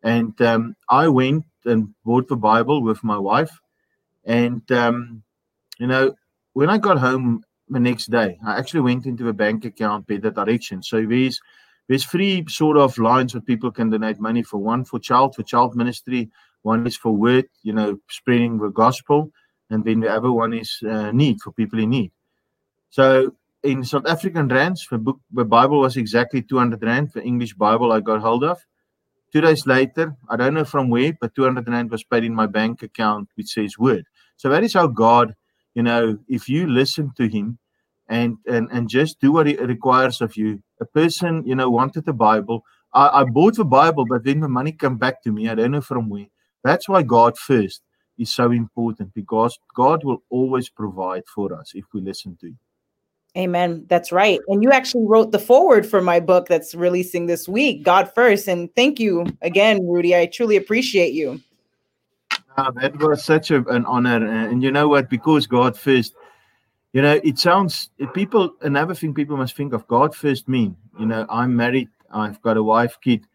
And 0.03 0.39
um, 0.41 0.75
I 0.89 1.07
went 1.07 1.45
and 1.65 1.93
bought 2.03 2.27
the 2.27 2.35
Bible 2.35 2.83
with 2.83 3.03
my 3.03 3.17
wife. 3.17 3.51
And, 4.25 4.69
um, 4.71 5.23
you 5.79 5.87
know, 5.87 6.15
when 6.53 6.69
I 6.69 6.77
got 6.77 6.99
home 6.99 7.43
the 7.71 7.79
next 7.79 8.11
day, 8.11 8.37
I 8.45 8.57
actually 8.57 8.81
went 8.81 9.05
into 9.05 9.23
the 9.23 9.33
bank 9.33 9.65
account, 9.65 10.07
better 10.07 10.31
direction. 10.31 10.83
So 10.83 11.05
there's 11.05 11.39
there's 11.87 12.05
three 12.05 12.45
sort 12.47 12.77
of 12.77 12.97
lines 12.97 13.33
where 13.33 13.41
people 13.41 13.71
can 13.71 13.89
donate 13.89 14.19
money 14.19 14.43
for 14.43 14.57
one 14.57 14.85
for 14.85 14.99
child 14.99 15.35
for 15.35 15.43
child 15.43 15.75
ministry. 15.75 16.29
One 16.61 16.85
is 16.85 16.97
for 16.97 17.11
word 17.11 17.45
you 17.63 17.73
know 17.73 17.99
spreading 18.09 18.57
the 18.57 18.69
gospel. 18.69 19.31
And 19.69 19.85
then 19.85 20.01
the 20.01 20.09
other 20.09 20.31
one 20.31 20.53
is 20.53 20.79
uh, 20.87 21.11
need 21.11 21.39
for 21.41 21.53
people 21.53 21.79
in 21.79 21.91
need. 21.91 22.11
So 22.89 23.33
in 23.63 23.83
south 23.83 24.07
african 24.07 24.47
rands 24.47 24.87
the 24.89 24.97
book 24.97 25.19
the 25.31 25.45
bible 25.45 25.81
was 25.81 25.95
exactly 25.95 26.41
200 26.41 26.81
rand 26.81 27.11
the 27.13 27.21
english 27.21 27.53
bible 27.53 27.91
i 27.91 27.99
got 27.99 28.19
hold 28.19 28.43
of. 28.43 28.59
Two 29.31 29.41
days 29.41 29.67
later 29.67 30.15
i 30.29 30.35
don't 30.35 30.55
know 30.55 30.65
from 30.65 30.89
where 30.89 31.13
but 31.21 31.35
200 31.35 31.67
rand 31.67 31.91
was 31.91 32.03
paid 32.03 32.23
in 32.23 32.33
my 32.33 32.47
bank 32.47 32.81
account 32.81 33.29
which 33.35 33.47
says 33.47 33.77
word. 33.77 34.05
So 34.37 34.49
that 34.49 34.63
is 34.63 34.73
how 34.73 34.87
god 34.87 35.35
you 35.75 35.83
know 35.83 36.17
if 36.27 36.49
you 36.49 36.67
listen 36.67 37.11
to 37.17 37.27
him 37.27 37.59
and 38.11 38.37
and 38.45 38.67
and 38.71 38.89
just 38.89 39.19
do 39.21 39.31
what 39.31 39.47
it 39.47 39.59
requires 39.61 40.21
of 40.21 40.35
you 40.35 40.61
a 40.81 40.85
person, 40.85 41.43
you 41.45 41.55
know, 41.55 41.69
wanted 41.69 42.05
the 42.05 42.13
Bible. 42.13 42.63
I, 42.93 43.21
I 43.21 43.23
bought 43.23 43.55
the 43.55 43.65
Bible, 43.65 44.05
but 44.05 44.25
then 44.25 44.41
the 44.41 44.49
money 44.49 44.73
come 44.73 44.97
back 44.97 45.23
to 45.23 45.31
me. 45.31 45.47
I 45.47 45.55
don't 45.55 45.71
know 45.71 45.81
from 45.81 46.09
where. 46.09 46.27
That's 46.63 46.89
why 46.89 47.03
God 47.03 47.37
first 47.37 47.81
is 48.19 48.33
so 48.33 48.51
important 48.51 49.13
because 49.13 49.57
God 49.75 50.03
will 50.03 50.23
always 50.29 50.69
provide 50.69 51.23
for 51.33 51.57
us 51.57 51.71
if 51.73 51.85
we 51.93 52.01
listen 52.01 52.37
to 52.41 52.47
Him. 52.47 52.59
Amen. 53.37 53.85
That's 53.87 54.11
right. 54.11 54.41
And 54.49 54.61
you 54.61 54.71
actually 54.71 55.05
wrote 55.07 55.31
the 55.31 55.39
forward 55.39 55.85
for 55.85 56.01
my 56.01 56.19
book 56.19 56.49
that's 56.49 56.75
releasing 56.75 57.27
this 57.27 57.47
week, 57.47 57.83
God 57.83 58.11
First. 58.13 58.49
And 58.49 58.69
thank 58.75 58.99
you 58.99 59.25
again, 59.41 59.79
Rudy. 59.87 60.13
I 60.13 60.25
truly 60.25 60.57
appreciate 60.57 61.13
you. 61.13 61.39
Uh, 62.57 62.71
that 62.71 62.97
was 62.99 63.23
such 63.23 63.51
a, 63.51 63.65
an 63.69 63.85
honor. 63.85 64.27
And 64.27 64.61
you 64.61 64.69
know 64.69 64.89
what? 64.89 65.09
Because 65.09 65.47
God 65.47 65.77
First 65.77 66.13
you 66.93 67.01
know 67.01 67.19
it 67.23 67.39
sounds 67.39 67.89
people 68.13 68.53
another 68.61 68.93
thing 68.93 69.13
people 69.13 69.37
must 69.37 69.55
think 69.55 69.73
of 69.73 69.87
god 69.87 70.13
first 70.15 70.47
mean 70.47 70.75
you 70.99 71.05
know 71.05 71.25
i'm 71.29 71.55
married 71.55 71.89
i've 72.11 72.41
got 72.41 72.57
a 72.57 72.63
wife 72.63 72.97
kid 73.01 73.25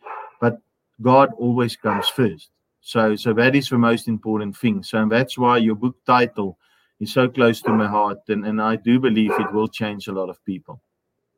but 0.40 0.60
god 1.02 1.30
always 1.38 1.76
comes 1.76 2.08
first. 2.08 2.50
So 2.80 3.16
so 3.16 3.32
that 3.34 3.54
is 3.54 3.68
the 3.68 3.78
most 3.78 4.08
important 4.08 4.56
thing. 4.56 4.82
So 4.82 4.98
and 4.98 5.10
that's 5.10 5.36
why 5.36 5.58
your 5.58 5.74
book 5.74 5.96
title 6.06 6.58
is 7.00 7.12
so 7.12 7.28
close 7.28 7.60
to 7.62 7.70
my 7.72 7.86
heart 7.86 8.20
and, 8.28 8.46
and 8.46 8.60
i 8.60 8.76
do 8.76 8.98
believe 8.98 9.32
it 9.32 9.52
will 9.52 9.68
change 9.68 10.08
a 10.08 10.12
lot 10.12 10.28
of 10.30 10.42
people. 10.44 10.80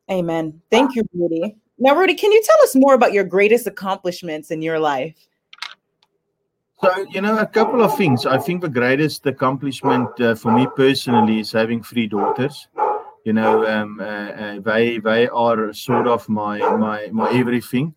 Amen. 0.09 0.61
Thank 0.71 0.95
you 0.95 1.03
rudy. 1.13 1.55
Now 1.77 1.95
rudy 1.95 2.13
can 2.13 2.31
you 2.31 2.41
tell 2.43 2.63
us 2.63 2.75
more 2.75 2.93
about 2.93 3.13
your 3.13 3.23
greatest 3.23 3.67
accomplishments 3.67 4.51
in 4.51 4.61
your 4.61 4.79
life 4.79 5.15
so, 6.81 7.05
you 7.09 7.21
know, 7.21 7.37
a 7.37 7.45
couple 7.45 7.81
of 7.83 7.97
things. 7.97 8.25
I 8.25 8.37
think 8.37 8.61
the 8.61 8.69
greatest 8.69 9.25
accomplishment 9.25 10.19
uh, 10.21 10.35
for 10.35 10.51
me 10.51 10.67
personally 10.75 11.39
is 11.39 11.51
having 11.51 11.83
three 11.83 12.07
daughters. 12.07 12.67
You 13.25 13.33
know, 13.33 13.67
um, 13.67 13.99
uh, 13.99 14.03
uh, 14.03 14.59
they 14.61 14.97
they 14.97 15.27
are 15.27 15.73
sort 15.73 16.07
of 16.07 16.27
my 16.29 16.57
my 16.77 17.09
my 17.11 17.29
everything, 17.31 17.93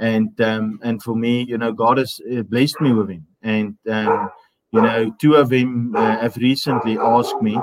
and 0.00 0.38
um, 0.40 0.80
and 0.82 1.00
for 1.00 1.14
me, 1.14 1.44
you 1.44 1.58
know, 1.58 1.72
God 1.72 1.98
has 1.98 2.20
uh, 2.30 2.42
blessed 2.42 2.80
me 2.80 2.92
with 2.92 3.08
him, 3.08 3.26
and 3.40 3.76
um, 3.88 4.30
you 4.72 4.82
know, 4.82 5.14
two 5.20 5.36
of 5.36 5.48
them 5.48 5.94
uh, 5.94 6.18
have 6.18 6.36
recently 6.36 6.98
asked 6.98 7.40
me 7.40 7.56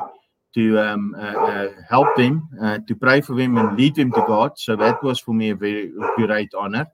to 0.53 0.79
um, 0.79 1.13
help 1.89 2.15
them, 2.15 2.47
to 2.87 2.95
pray 2.95 3.19
for 3.19 3.35
them, 3.35 3.57
and 3.57 3.77
lead 3.77 3.93
them 3.95 4.11
to 4.13 4.23
God. 4.25 4.57
So 4.57 4.77
that 4.77 5.03
was 5.03 5.19
for 5.19 5.33
me 5.33 5.49
a 5.49 5.55
very 5.55 5.91
great 6.15 6.53
honor. 6.57 6.87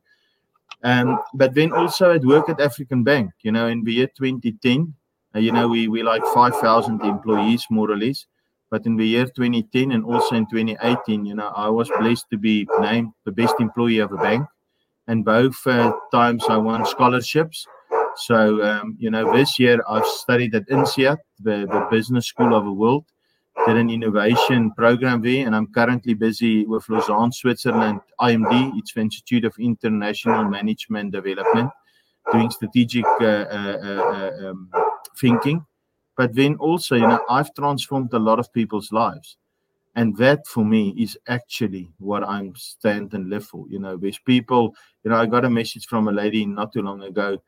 Um, 0.83 1.19
but 1.33 1.53
then 1.53 1.71
also 1.71 2.11
at 2.11 2.25
work 2.25 2.49
at 2.49 2.59
African 2.59 3.03
Bank, 3.03 3.31
you 3.41 3.51
know, 3.51 3.67
in 3.67 3.83
the 3.83 3.93
year 3.93 4.07
2010, 4.07 4.93
uh, 5.35 5.39
you 5.39 5.51
know, 5.51 5.67
we 5.67 5.87
we 5.87 6.03
like 6.03 6.23
5,000 6.33 7.01
employees 7.01 7.65
more 7.69 7.89
or 7.89 7.97
less. 7.97 8.25
But 8.69 8.85
in 8.85 8.95
the 8.95 9.05
year 9.05 9.25
2010 9.25 9.91
and 9.91 10.03
also 10.05 10.35
in 10.35 10.45
2018, 10.47 11.25
you 11.25 11.35
know, 11.35 11.51
I 11.55 11.69
was 11.69 11.89
blessed 11.99 12.25
to 12.31 12.37
be 12.37 12.67
named 12.79 13.11
the 13.25 13.31
best 13.31 13.55
employee 13.59 13.99
of 13.99 14.11
a 14.11 14.17
bank. 14.17 14.47
And 15.07 15.25
both 15.25 15.55
uh, 15.67 15.91
times 16.11 16.45
I 16.47 16.57
won 16.57 16.85
scholarships. 16.85 17.67
So, 18.15 18.63
um, 18.63 18.95
you 18.97 19.11
know, 19.11 19.33
this 19.35 19.59
year 19.59 19.81
I've 19.87 20.05
studied 20.05 20.55
at 20.55 20.69
INSEAD, 20.69 21.17
the, 21.39 21.67
the 21.67 21.87
business 21.91 22.27
school 22.27 22.55
of 22.55 22.63
the 22.63 22.71
world 22.71 23.05
did 23.65 23.77
an 23.77 23.89
innovation 23.89 24.71
program 24.71 25.21
there, 25.21 25.45
and 25.45 25.55
I'm 25.55 25.67
currently 25.67 26.13
busy 26.13 26.65
with 26.65 26.87
Lausanne, 26.89 27.31
Switzerland, 27.31 28.01
IMD, 28.19 28.77
it's 28.77 28.93
the 28.93 29.01
Institute 29.01 29.45
of 29.45 29.53
International 29.59 30.43
Management 30.45 31.11
Development, 31.11 31.69
doing 32.31 32.49
strategic 32.49 33.05
uh, 33.19 33.25
uh, 33.25 33.77
uh, 33.83 34.49
um, 34.49 34.69
thinking. 35.17 35.65
But 36.17 36.33
then 36.35 36.55
also, 36.55 36.95
you 36.95 37.07
know, 37.07 37.23
I've 37.29 37.53
transformed 37.53 38.13
a 38.13 38.19
lot 38.19 38.39
of 38.39 38.51
people's 38.53 38.91
lives. 38.91 39.37
And 39.95 40.15
that 40.17 40.47
for 40.47 40.63
me 40.63 40.95
is 40.97 41.17
actually 41.27 41.91
what 41.99 42.23
I'm 42.23 42.55
stand 42.55 43.13
and 43.13 43.29
live 43.29 43.45
for. 43.45 43.65
You 43.69 43.79
know, 43.79 43.97
there's 43.97 44.19
people, 44.19 44.73
you 45.03 45.11
know, 45.11 45.17
I 45.17 45.25
got 45.25 45.45
a 45.45 45.49
message 45.49 45.85
from 45.85 46.07
a 46.07 46.11
lady 46.11 46.45
not 46.45 46.71
too 46.71 46.81
long 46.81 47.03
ago. 47.03 47.41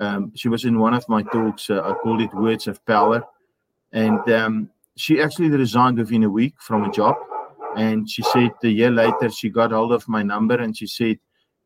Um, 0.00 0.32
she 0.34 0.48
was 0.48 0.64
in 0.64 0.78
one 0.78 0.94
of 0.94 1.08
my 1.08 1.22
talks. 1.22 1.70
Uh, 1.70 1.82
I 1.82 1.92
called 2.02 2.20
it 2.20 2.34
Words 2.34 2.66
of 2.66 2.84
Power. 2.84 3.22
And 3.92 4.28
um, 4.32 4.70
she 4.96 5.20
actually 5.20 5.48
resigned 5.50 5.98
within 5.98 6.24
a 6.24 6.30
week 6.30 6.54
from 6.60 6.84
a 6.84 6.92
job. 6.92 7.16
And 7.76 8.08
she 8.08 8.22
said 8.22 8.50
a 8.62 8.68
year 8.68 8.90
later, 8.90 9.30
she 9.30 9.50
got 9.50 9.72
hold 9.72 9.92
of 9.92 10.08
my 10.08 10.22
number 10.22 10.54
and 10.54 10.76
she 10.76 10.86
said, 10.86 11.18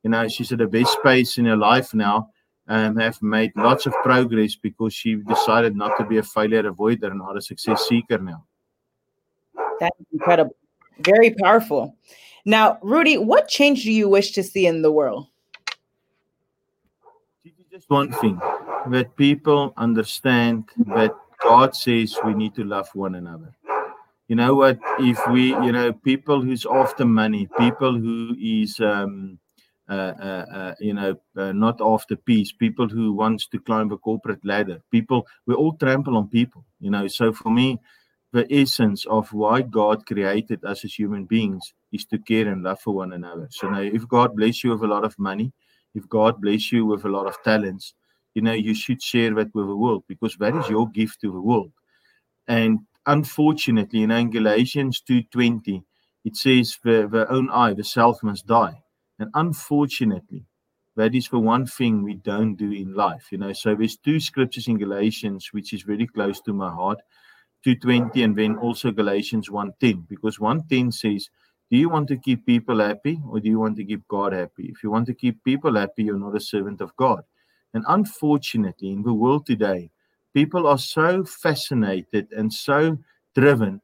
you 0.03 0.11
know, 0.11 0.27
she's 0.29 0.51
at 0.53 0.59
the 0.59 0.67
best 0.67 0.93
space 0.93 1.37
in 1.37 1.45
her 1.45 1.57
life 1.57 1.93
now 1.93 2.31
and 2.67 3.01
have 3.01 3.21
made 3.23 3.53
lots 3.57 3.87
of 3.87 3.93
progress 4.03 4.55
because 4.55 4.95
she 4.95 5.17
decided 5.17 5.77
not 5.77 5.97
to 5.99 6.05
be 6.05 6.19
a 6.19 6.23
failure 6.23 6.63
avoider 6.63 7.11
and 7.11 7.19
not 7.19 7.37
a 7.37 7.43
success 7.43 7.87
seeker 7.89 8.19
now. 8.19 8.45
That's 9.81 9.97
incredible. 10.13 10.57
Very 11.01 11.35
powerful. 11.35 11.97
Now, 12.45 12.79
Rudy, 12.83 13.19
what 13.19 13.49
change 13.49 13.85
do 13.85 13.93
you 13.93 14.09
wish 14.09 14.33
to 14.33 14.43
see 14.43 14.67
in 14.67 14.83
the 14.83 14.91
world? 14.91 15.27
Just 17.71 17.91
one 17.91 18.11
thing 18.13 18.41
that 18.89 19.15
people 19.17 19.73
understand 19.77 20.65
that 20.97 21.15
God 21.49 21.75
says 21.75 22.17
we 22.25 22.35
need 22.35 22.55
to 22.57 22.65
love 22.65 22.89
one 22.95 23.15
another. 23.15 23.53
You 24.29 24.37
know 24.37 24.55
what? 24.55 24.79
If 24.99 25.19
we, 25.29 25.49
you 25.49 25.73
know, 25.73 25.93
people 25.93 26.43
who's 26.43 26.67
after 26.67 27.07
money, 27.07 27.49
people 27.59 27.99
who 27.99 28.37
is 28.39 28.79
um, 28.81 29.39
uh, 29.89 30.13
uh, 30.21 30.45
uh, 30.53 30.75
you 30.81 30.93
know, 30.93 31.19
uh, 31.39 31.53
not 31.53 31.81
after 31.81 32.15
peace, 32.15 32.53
people 32.53 32.87
who 32.87 33.15
wants 33.15 33.47
to 33.47 33.59
climb 33.59 33.91
a 33.91 33.97
corporate 33.97 34.45
ladder, 34.45 34.83
people, 34.91 35.27
we 35.47 35.55
all 35.55 35.73
trample 35.73 36.19
on 36.19 36.29
people, 36.29 36.63
you 36.79 36.91
know. 36.91 37.09
So 37.09 37.33
for 37.33 37.51
me, 37.51 37.79
the 38.35 38.47
essence 38.53 39.07
of 39.07 39.33
why 39.33 39.63
God 39.63 40.05
created 40.05 40.63
us 40.63 40.85
as 40.85 40.93
human 40.93 41.25
beings 41.25 41.73
is 41.91 42.05
to 42.07 42.19
care 42.19 42.49
and 42.49 42.63
love 42.63 42.81
for 42.81 42.95
one 42.95 43.15
another. 43.15 43.49
So 43.51 43.71
now, 43.71 43.81
if 43.81 44.07
God 44.07 44.37
bless 44.37 44.63
you 44.63 44.73
with 44.73 44.83
a 44.83 44.87
lot 44.87 45.05
of 45.05 45.19
money, 45.19 45.53
if 45.95 46.07
God 46.07 46.39
bless 46.43 46.71
you 46.71 46.85
with 46.85 47.07
a 47.07 47.09
lot 47.09 47.27
of 47.27 47.43
talents, 47.43 47.95
you 48.35 48.43
know, 48.43 48.53
you 48.53 48.75
should 48.75 49.03
share 49.03 49.35
that 49.35 49.55
with 49.55 49.67
the 49.67 49.77
world 49.77 50.05
because 50.09 50.37
that 50.37 50.55
is 50.57 50.69
your 50.69 50.89
gift 50.89 51.21
to 51.23 51.33
the 51.33 51.41
world. 51.41 51.73
And 52.47 52.81
unfortunately, 53.07 54.03
in 54.03 54.31
Galatians 54.31 55.03
2.20, 55.09 55.83
it 56.25 56.37
says 56.37 56.79
the, 56.85 57.09
the 57.11 57.31
own 57.31 57.51
eye, 57.51 57.75
the 57.75 57.85
self 57.85 58.23
must 58.23 58.47
die. 58.47 58.83
And 59.19 59.31
unfortunately, 59.35 60.45
that 60.97 61.15
is 61.15 61.29
the 61.29 61.39
one 61.39 61.67
thing 61.67 62.03
we 62.03 62.15
don't 62.15 62.57
do 62.57 62.73
in 62.73 62.95
life. 62.95 63.29
You 63.31 63.39
know, 63.39 63.53
so 63.53 63.75
there's 63.75 63.97
two 63.97 64.19
scriptures 64.21 64.69
in 64.69 64.79
Galatians 64.79 65.51
which 65.53 65.73
is 65.73 65.83
very 65.83 66.07
close 66.07 66.41
to 66.43 66.53
my 66.53 66.71
heart, 66.71 66.99
220 67.65 68.23
and 68.23 68.37
then 68.37 68.57
also 68.57 68.91
Galatians 68.91 69.51
110, 69.51 70.07
because 70.09 70.41
110 70.41 70.93
says, 70.93 71.29
Do 71.71 71.77
you 71.77 71.89
want 71.89 72.09
to 72.09 72.17
keep 72.17 72.47
people 72.47 72.81
happy 72.81 73.21
or 73.29 73.41
do 73.41 73.49
you 73.49 73.59
want 73.59 73.77
to 73.77 73.85
keep 73.85 74.07
God 74.09 74.33
happy? 74.33 74.67
If 74.67 74.83
you 74.83 74.91
want 74.91 75.07
to 75.07 75.15
keep 75.15 75.43
people 75.45 75.77
happy, 75.77 76.05
you're 76.05 76.19
not 76.19 76.37
a 76.37 76.41
servant 76.41 76.81
of 76.81 76.95
God. 76.97 77.23
And 77.79 77.85
unfortunately, 77.87 78.91
in 78.91 79.03
the 79.05 79.15
world 79.15 79.47
today, 79.47 79.91
people 80.35 80.67
are 80.67 80.79
so 80.79 81.23
fascinated 81.23 82.27
and 82.33 82.53
so 82.53 82.99
driven 83.39 83.81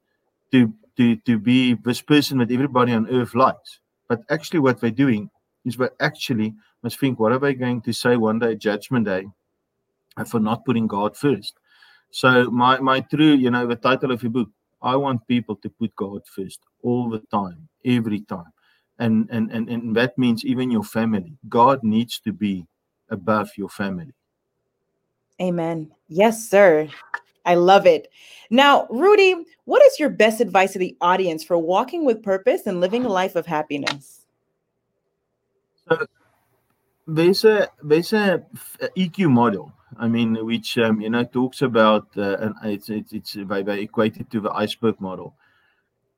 to 0.51 0.75
to 0.97 1.15
to 1.29 1.39
be 1.39 1.75
this 1.75 2.03
person 2.03 2.39
that 2.39 2.51
everybody 2.51 2.93
on 2.93 3.09
earth 3.09 3.35
likes 3.37 3.79
but 4.09 4.23
actually, 4.31 4.61
what 4.61 4.83
we're 4.83 4.91
doing 4.91 5.31
is 5.65 5.79
we 5.79 5.89
actually 6.01 6.55
must 6.83 6.99
think, 6.99 7.19
what 7.19 7.33
are 7.33 7.39
they 7.39 7.55
going 7.55 7.81
to 7.83 7.93
say 7.93 8.17
one 8.17 8.39
day, 8.39 8.55
Judgment 8.55 9.07
Day, 9.07 9.27
for 10.27 10.41
not 10.41 10.65
putting 10.65 10.87
God 10.87 11.17
first? 11.17 11.55
So, 12.11 12.51
my, 12.51 12.79
my 12.79 13.01
true, 13.01 13.33
you 13.35 13.51
know, 13.51 13.67
the 13.67 13.77
title 13.77 14.13
of 14.13 14.23
your 14.23 14.31
book, 14.31 14.49
I 14.83 14.97
want 14.97 15.27
people 15.27 15.57
to 15.57 15.71
put 15.71 15.97
God 15.97 16.23
first 16.27 16.61
all 16.83 17.09
the 17.09 17.21
time, 17.31 17.69
every 17.85 18.21
time. 18.21 18.53
And, 18.99 19.29
and, 19.33 19.51
and, 19.51 19.69
and 19.69 19.97
that 19.97 20.17
means 20.19 20.45
even 20.45 20.71
your 20.71 20.85
family. 20.85 21.33
God 21.49 21.83
needs 21.83 22.21
to 22.21 22.33
be 22.33 22.67
above 23.11 23.51
your 23.57 23.69
family. 23.69 24.13
Amen. 25.41 25.91
Yes, 26.09 26.49
sir. 26.49 26.89
I 27.45 27.55
love 27.57 27.87
it. 27.87 28.09
Now, 28.51 28.87
Rudy, 28.89 29.45
what 29.65 29.83
is 29.83 29.99
your 29.99 30.11
best 30.11 30.41
advice 30.41 30.73
to 30.73 30.79
the 30.79 30.97
audience 31.01 31.45
for 31.45 31.59
walking 31.59 32.05
with 32.05 32.23
purpose 32.23 32.67
and 32.67 32.81
living 32.81 33.05
a 33.05 33.09
life 33.09 33.37
of 33.37 33.47
happiness? 33.47 34.27
So 35.89 36.07
there's 37.07 37.45
a 37.45 37.69
there's 37.83 38.13
a, 38.13 38.45
EQ 38.97 39.31
model. 39.31 39.73
I 39.99 40.09
mean, 40.09 40.45
which 40.45 40.79
um, 40.79 41.01
you 41.01 41.11
know 41.11 41.25
talks 41.25 41.63
about 41.63 42.09
uh, 42.17 42.37
and 42.41 42.55
it's 42.65 42.89
it's, 42.89 43.13
it's 43.13 43.35
by, 43.37 43.63
by 43.63 43.75
equated 43.75 44.31
to 44.31 44.41
the 44.41 44.51
iceberg 44.51 45.01
model. 45.01 45.35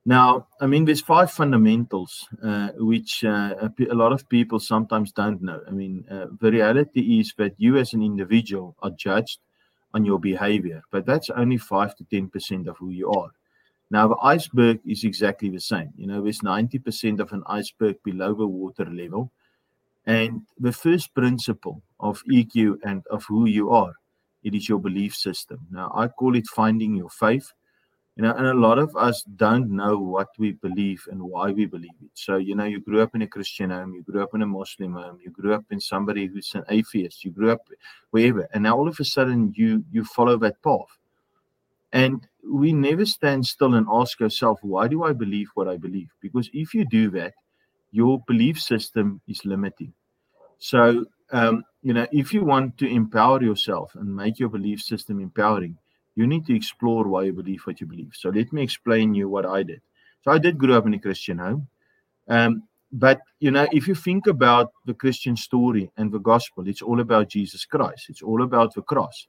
Now, 0.09 0.47
I 0.61 0.67
mean, 0.67 0.85
there's 0.85 1.01
five 1.01 1.33
fundamentals 1.33 2.29
uh, 2.41 2.69
which 2.77 3.25
uh, 3.25 3.55
a, 3.59 3.95
lot 3.95 4.13
of 4.13 4.29
people 4.29 4.61
sometimes 4.61 5.11
don't 5.11 5.43
know. 5.43 5.61
I 5.67 5.73
mean, 5.73 6.05
uh, 6.09 6.27
the 6.41 6.53
reality 6.53 7.19
is 7.19 7.35
that 7.39 7.55
you 7.59 7.77
as 7.77 7.93
an 7.93 8.05
individual 8.05 8.77
are 8.85 8.93
judged 8.93 9.41
on 9.95 10.05
your 10.05 10.21
behavior, 10.21 10.85
but 10.93 11.07
that's 11.07 11.29
only 11.31 11.57
5 11.57 11.97
to 11.97 12.05
10% 12.05 12.69
of 12.69 12.77
who 12.77 12.91
you 12.91 13.11
are. 13.11 13.31
Now, 13.91 14.07
the 14.07 14.17
iceberg 14.23 14.79
is 14.87 15.03
exactly 15.03 15.49
the 15.49 15.61
same. 15.61 15.91
You 15.97 16.07
know, 16.07 16.23
there's 16.23 16.41
90% 16.41 17.19
of 17.19 17.33
an 17.33 17.43
iceberg 17.49 17.97
below 18.05 18.33
the 18.33 18.47
water 18.47 18.85
level. 18.85 19.33
And 20.07 20.43
the 20.61 20.73
first 20.73 21.15
principle 21.15 21.83
of 21.99 22.23
EQ 22.31 22.79
and 22.85 23.05
of 23.11 23.25
who 23.25 23.47
you 23.47 23.71
are, 23.71 23.95
it 24.45 24.55
is 24.55 24.69
your 24.69 24.79
belief 24.79 25.17
system. 25.17 25.67
Now, 25.69 25.91
I 25.97 26.07
call 26.07 26.37
it 26.37 26.47
finding 26.47 26.95
your 26.95 27.11
faith 27.11 27.53
you 28.17 28.23
know 28.23 28.33
and 28.35 28.47
a 28.47 28.55
lot 28.55 28.79
of 28.79 28.97
us 28.97 29.23
don't 29.37 29.71
know 29.71 29.99
what 29.99 30.29
we 30.39 30.53
believe 30.53 31.07
and 31.11 31.23
why 31.23 31.51
we 31.51 31.67
believe 31.67 31.99
it. 32.03 32.11
So 32.15 32.37
you 32.37 32.55
know 32.55 32.65
you 32.65 32.81
grew 32.81 33.03
up 33.03 33.15
in 33.15 33.23
a 33.23 33.27
christian 33.27 33.71
home 33.71 33.93
you 33.93 34.03
grew 34.03 34.23
up 34.23 34.35
in 34.35 34.43
a 34.43 34.47
muslim 34.47 34.95
home 34.95 35.19
you 35.23 35.31
grew 35.31 35.55
up 35.55 35.65
in 35.71 35.81
somebody 35.81 36.27
who's 36.27 36.55
an 36.55 36.65
atheist 36.71 37.25
you 37.25 37.31
grew 37.31 37.53
up 37.53 37.61
wherever 38.11 38.49
and 38.55 38.63
now 38.63 38.77
all 38.77 38.89
of 38.89 38.99
a 38.99 39.05
sudden 39.05 39.53
you 39.55 39.85
you 39.93 40.05
follow 40.05 40.37
that 40.39 40.61
path. 40.63 40.99
And 41.93 42.27
we 42.45 42.73
never 42.73 43.07
stand 43.07 43.47
still 43.47 43.75
and 43.75 43.87
ask 43.91 44.21
ourselves 44.21 44.61
why 44.63 44.89
do 44.89 45.05
i 45.05 45.13
believe 45.13 45.49
what 45.55 45.69
i 45.69 45.77
believe? 45.77 46.09
Because 46.21 46.49
if 46.53 46.75
you 46.75 46.85
do 46.85 47.11
that 47.11 47.35
your 47.93 48.21
belief 48.27 48.61
system 48.61 49.21
is 49.29 49.45
limiting. 49.45 49.93
So 50.59 51.05
um, 51.33 51.65
you 51.83 51.93
know 51.93 52.07
if 52.13 52.33
you 52.33 52.45
want 52.45 52.79
to 52.79 52.87
empower 52.87 53.43
yourself 53.43 53.95
and 53.95 54.17
make 54.17 54.39
your 54.39 54.49
belief 54.49 54.81
system 54.81 55.21
empowering 55.21 55.77
you 56.17 56.27
need 56.27 56.47
to 56.47 56.57
explore 56.57 57.07
why 57.07 57.25
you 57.25 57.33
believe 57.33 57.63
what 57.65 57.81
you 57.81 57.87
believe. 57.87 58.13
So 58.15 58.31
let 58.31 58.53
me 58.53 58.63
explain 58.63 59.15
you 59.15 59.29
what 59.29 59.47
I 59.47 59.63
did. 59.63 59.83
So 60.23 60.33
I 60.33 60.39
did 60.39 60.59
grow 60.59 60.77
up 60.77 60.87
in 60.87 60.95
a 60.95 60.99
Christian 60.99 61.39
home. 61.39 61.69
Um, 62.29 62.65
but 62.91 63.21
you 63.41 63.51
know, 63.51 63.69
if 63.71 63.87
you 63.87 63.95
think 63.95 64.27
about 64.27 64.73
the 64.87 64.95
Christian 64.95 65.37
story 65.37 65.91
and 65.97 66.11
the 66.11 66.19
gospel, 66.19 66.67
it's 66.67 66.83
all 66.83 67.01
about 67.01 67.29
Jesus 67.29 67.65
Christ. 67.65 68.07
It's 68.09 68.23
all 68.23 68.43
about 68.43 68.75
the 68.75 68.83
cross. 68.83 69.27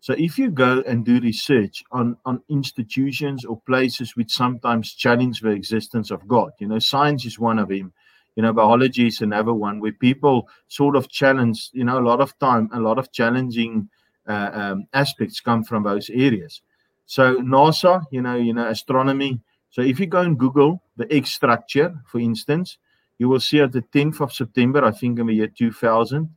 So 0.00 0.14
if 0.18 0.38
you 0.38 0.50
go 0.50 0.82
and 0.86 1.04
do 1.04 1.18
research 1.20 1.82
on, 1.90 2.16
on 2.26 2.42
institutions 2.48 3.44
or 3.44 3.60
places 3.66 4.16
which 4.16 4.32
sometimes 4.32 4.92
challenge 4.92 5.40
the 5.40 5.50
existence 5.50 6.10
of 6.10 6.28
God, 6.28 6.52
you 6.58 6.68
know, 6.68 6.78
science 6.78 7.24
is 7.24 7.38
one 7.38 7.58
of 7.58 7.68
them. 7.68 7.92
You 8.36 8.42
know, 8.42 8.52
biology 8.52 9.06
is 9.06 9.20
another 9.20 9.54
one 9.54 9.80
where 9.80 9.92
people 9.92 10.48
sort 10.68 10.96
of 10.96 11.08
challenge, 11.08 11.70
you 11.72 11.84
know, 11.84 11.98
a 11.98 12.04
lot 12.04 12.20
of 12.20 12.38
time, 12.38 12.68
a 12.74 12.80
lot 12.80 12.98
of 12.98 13.12
challenging 13.12 13.88
um, 14.26 14.86
aspects 14.92 15.40
come 15.40 15.64
from 15.64 15.82
those 15.82 16.10
areas. 16.10 16.62
So 17.06 17.36
NASA, 17.36 18.04
you 18.10 18.22
know, 18.22 18.36
you 18.36 18.54
know, 18.54 18.68
astronomy. 18.68 19.40
So 19.70 19.82
if 19.82 20.00
you 20.00 20.06
go 20.06 20.20
and 20.20 20.38
Google 20.38 20.82
the 20.96 21.12
egg 21.12 21.26
structure, 21.26 21.94
for 22.06 22.20
instance, 22.20 22.78
you 23.18 23.28
will 23.28 23.40
see 23.40 23.60
at 23.60 23.72
the 23.72 23.82
10th 23.82 24.20
of 24.20 24.32
September, 24.32 24.84
I 24.84 24.90
think 24.90 25.18
in 25.18 25.26
the 25.26 25.34
year 25.34 25.48
2000, 25.48 26.28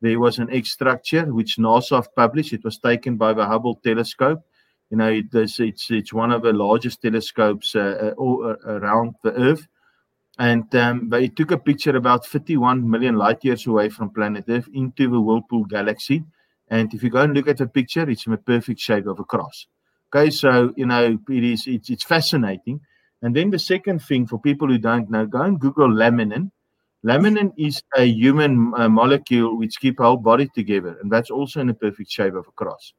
there 0.00 0.18
was 0.18 0.38
an 0.38 0.50
egg 0.50 0.66
structure 0.66 1.32
which 1.32 1.56
NASA 1.56 1.96
have 1.96 2.14
published. 2.14 2.52
It 2.52 2.64
was 2.64 2.78
taken 2.78 3.16
by 3.16 3.32
the 3.34 3.46
Hubble 3.46 3.76
telescope. 3.84 4.42
You 4.90 4.98
know, 4.98 5.08
it 5.08 5.32
is, 5.32 5.58
it's 5.58 5.90
it's 5.90 6.12
one 6.12 6.32
of 6.32 6.42
the 6.42 6.52
largest 6.52 7.00
telescopes 7.00 7.74
uh, 7.74 8.12
uh 8.18 8.22
uh, 8.22 8.56
around 8.66 9.14
the 9.22 9.32
Earth, 9.32 9.66
and 10.38 10.74
um, 10.74 11.08
they 11.08 11.28
took 11.28 11.50
a 11.50 11.56
picture 11.56 11.96
about 11.96 12.26
51 12.26 12.90
million 12.90 13.16
light 13.16 13.42
years 13.42 13.66
away 13.66 13.88
from 13.88 14.10
planet 14.10 14.44
Earth 14.48 14.68
into 14.74 15.08
the 15.08 15.20
Whirlpool 15.20 15.64
galaxy 15.64 16.24
and 16.72 16.94
if 16.94 17.02
you 17.02 17.10
go 17.10 17.20
and 17.20 17.34
look 17.34 17.48
at 17.48 17.58
the 17.58 17.66
picture, 17.66 18.08
it's 18.08 18.26
in 18.26 18.32
a 18.32 18.38
perfect 18.38 18.80
shape 18.80 19.06
of 19.06 19.20
a 19.20 19.24
cross. 19.24 19.66
Okay, 20.08 20.30
so 20.30 20.72
you 20.74 20.86
know 20.86 21.18
it 21.28 21.44
is 21.44 21.66
it's, 21.66 21.90
it's 21.90 22.02
fascinating. 22.02 22.80
And 23.20 23.36
then 23.36 23.50
the 23.50 23.58
second 23.58 24.00
thing 24.00 24.26
for 24.26 24.40
people 24.40 24.68
who 24.68 24.78
don't 24.78 25.10
know, 25.10 25.26
go 25.26 25.42
and 25.42 25.60
Google 25.60 25.90
laminin. 25.90 26.50
Laminin 27.04 27.52
is 27.58 27.82
a 27.94 28.04
human 28.04 28.72
uh, 28.74 28.88
molecule 28.88 29.58
which 29.58 29.80
keep 29.80 30.00
our 30.00 30.16
body 30.16 30.48
together, 30.54 30.96
and 31.02 31.12
that's 31.12 31.30
also 31.30 31.60
in 31.60 31.68
a 31.68 31.74
perfect 31.74 32.10
shape 32.10 32.34
of 32.34 32.46
a 32.48 32.52
cross. 32.52 32.94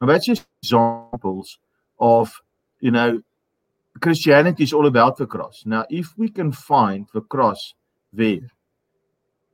And 0.00 0.08
that's 0.08 0.26
just 0.26 0.46
examples 0.62 1.58
of 1.98 2.32
you 2.78 2.92
know 2.92 3.20
Christianity 4.00 4.62
is 4.62 4.72
all 4.72 4.86
about 4.86 5.16
the 5.16 5.26
cross. 5.26 5.64
Now, 5.66 5.86
if 5.90 6.16
we 6.16 6.28
can 6.28 6.52
find 6.52 7.08
the 7.12 7.22
cross 7.22 7.74
there, 8.12 8.48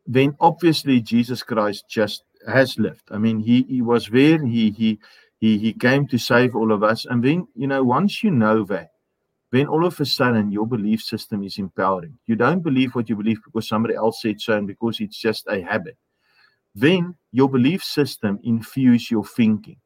then 0.07 0.37
obviously 0.39 1.01
Jesus 1.01 1.43
Christ 1.43 1.85
just 1.89 2.25
has 2.49 2.79
lived. 2.79 3.05
I 3.11 3.19
mean, 3.19 3.41
he 3.41 3.63
he 3.63 3.83
was 3.83 4.09
there. 4.09 4.45
He 4.45 4.71
he 4.71 4.99
he 5.41 5.59
he 5.59 5.73
came 5.73 6.07
to 6.09 6.19
save 6.19 6.55
all 6.55 6.73
of 6.73 6.83
us. 6.83 7.07
And 7.07 7.23
then 7.23 7.47
you 7.55 7.67
know, 7.67 7.83
once 7.83 8.23
you 8.23 8.31
know 8.31 8.65
that, 8.65 8.91
then 9.53 9.67
all 9.67 9.87
of 9.87 10.01
a 10.01 10.05
sudden 10.05 10.51
your 10.51 10.67
belief 10.67 11.03
system 11.03 11.43
is 11.43 11.59
empowering. 11.59 12.19
You 12.27 12.37
don't 12.37 12.63
believe 12.63 12.95
what 12.95 13.09
you 13.09 13.17
believe 13.17 13.41
because 13.45 13.69
somebody 13.69 13.95
else 13.95 14.21
said 14.21 14.41
so 14.41 14.57
and 14.57 14.67
because 14.67 15.01
it's 15.01 15.19
just 15.19 15.47
a 15.49 15.61
habit. 15.61 15.97
Then 16.75 17.15
your 17.31 17.49
belief 17.49 17.85
system 17.85 18.41
infuse 18.43 19.11
your 19.11 19.25
thinking. 19.25 19.77